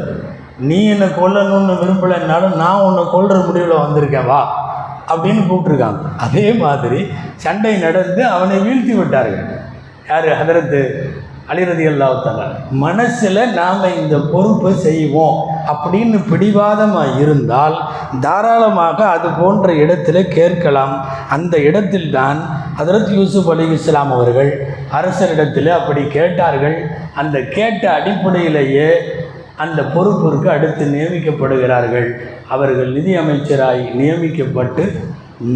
[0.59, 4.67] நீ என்னை கொல்லணும்னு விரும்பலைன்னாலும் நான் உன்னை கொல்ற முடிவில் வந்திருக்கேன் வா.
[5.09, 7.07] அப்படின்னு கூப்பிட்ருக்காங்க அதே மாதிரி
[7.37, 9.61] சண்டை நடந்து அவனை வீழ்த்தி விட்டார்கள்.
[10.09, 10.25] யார்?
[10.25, 11.11] ஹதரத்து
[11.53, 12.41] அலிரதி அல்லாத்தால
[12.71, 15.39] மனசில் நாம் இந்த பொறுப்பை செய்வோம்
[15.73, 17.77] அப்படின்னு பிடிவாதமாக இருந்தால்
[18.21, 20.95] தாராளமாக அது போன்ற இடத்துல கேட்கலாம்.
[21.31, 22.41] அந்த இடத்தில்தான்
[22.79, 24.51] ஹதரத் யூசுப் அலி இஸ்லாம் அவர்கள்
[24.93, 26.77] அரசரிடத்தில் அப்படி கேட்டார்கள்.
[27.15, 28.91] அந்த கேட்ட அடிப்படையிலேயே
[29.57, 32.09] அந்த பொறுப்பிற்கு அடுத்து நியமிக்கப்படுகிறார்கள்.
[32.49, 34.85] அவர்கள் நிதி அமைச்சராய் நியமிக்கப்பட்டு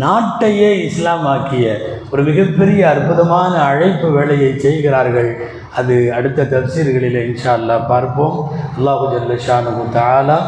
[0.02, 1.66] நாட்டையே இஸ்லாமாக்கிய
[2.12, 5.30] ஒரு மிகப்பெரிய அற்புதமான அழைப்பு வேலையை செய்கிறார்கள்
[5.78, 8.38] அது அடுத்த தப்சீர்களில் இன்ஷா அல்லாஹ் பார்ப்போம்
[8.78, 10.40] அல்லாஹு ஜல்ல ஷானு தாலா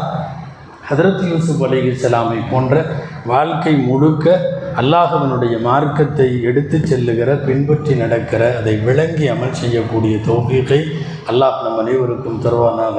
[0.90, 2.74] ஹதரத் யூசுப் அலி இஸ்லாமை போன்ற
[3.26, 4.26] வாழ்க்கை முழுக்க
[4.80, 10.80] அல்லாஹவனுடைய மார்க்கத்தை எடுத்து செல்லுகிற பின்பற்றி நடக்கிற அதை விளங்கி அமல் செய்யக்கூடிய தௌஃபீகை
[11.32, 12.98] அல்லாஹ் நம் அனைவருக்கும் தருவானாக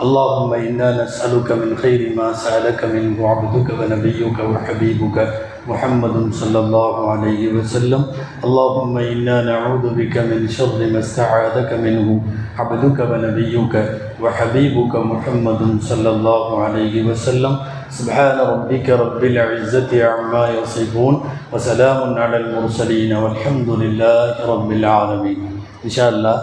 [0.00, 5.16] اللهم إنا نسألك من خير ما سألك منه عبدك ونبيك وحبيبك
[5.66, 8.02] محمد صلى الله عليه وسلم
[8.44, 12.08] اللهم إنا نعوذ بك من شر ما استعاذك منه
[12.58, 13.74] عبدك ونبيك
[14.22, 17.54] وحبيبك محمد صلى الله عليه وسلم
[17.90, 21.14] سبحان ربك رب العزة عما يصفون
[21.52, 24.16] وسلام على المرسلين والحمد لله
[24.46, 25.38] رب العالمين
[25.84, 26.36] إن شاء الله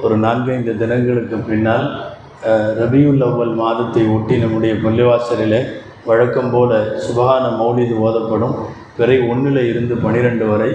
[0.00, 1.86] ஒரு நான்கைந்து தினங்களுக்கு பின்னால்
[2.42, 5.58] அஹ், ரபியுல் அவ்வல் மாதத்தை ஒட்டி நம்முடைய பள்ளிவாசலில்
[6.09, 6.71] வழக்கம் போல
[7.05, 8.55] சுபஹான மௌலிது ஓதப்படும்.
[8.97, 10.69] பிறை ஒன்றில் இருந்து பனிரெண்டு வரை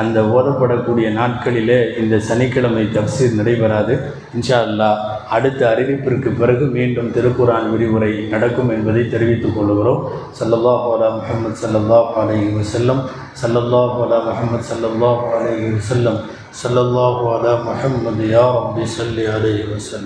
[0.00, 3.94] அந்த ஓதப்படக்கூடிய நாட்களிலே இந்த சனிக்கிழமை தப்சீர் நடைபெறாது.
[4.36, 4.98] இன்ஷா அல்லாஹ்
[5.36, 10.02] அடுத்த அறிவிப்பிற்கு பிறகு மீண்டும் திருக்குரான் விரிவுரை நடக்கும் என்பதை தெரிவித்துக் கொள்கிறோம்.
[10.40, 13.02] சல்லல்லா ஹோலா முகமது சல்லல்லா அலைஹி வஸல்லம்.
[13.42, 16.18] சல்லல்லா ஹோலா முகமது சல்லல்லா அலைஹி வஸல்லம்.
[16.62, 19.96] சல்லல்லா ஹோலா முகமது யா ரப்பி ஸல்லி அலை வஸல்லம்.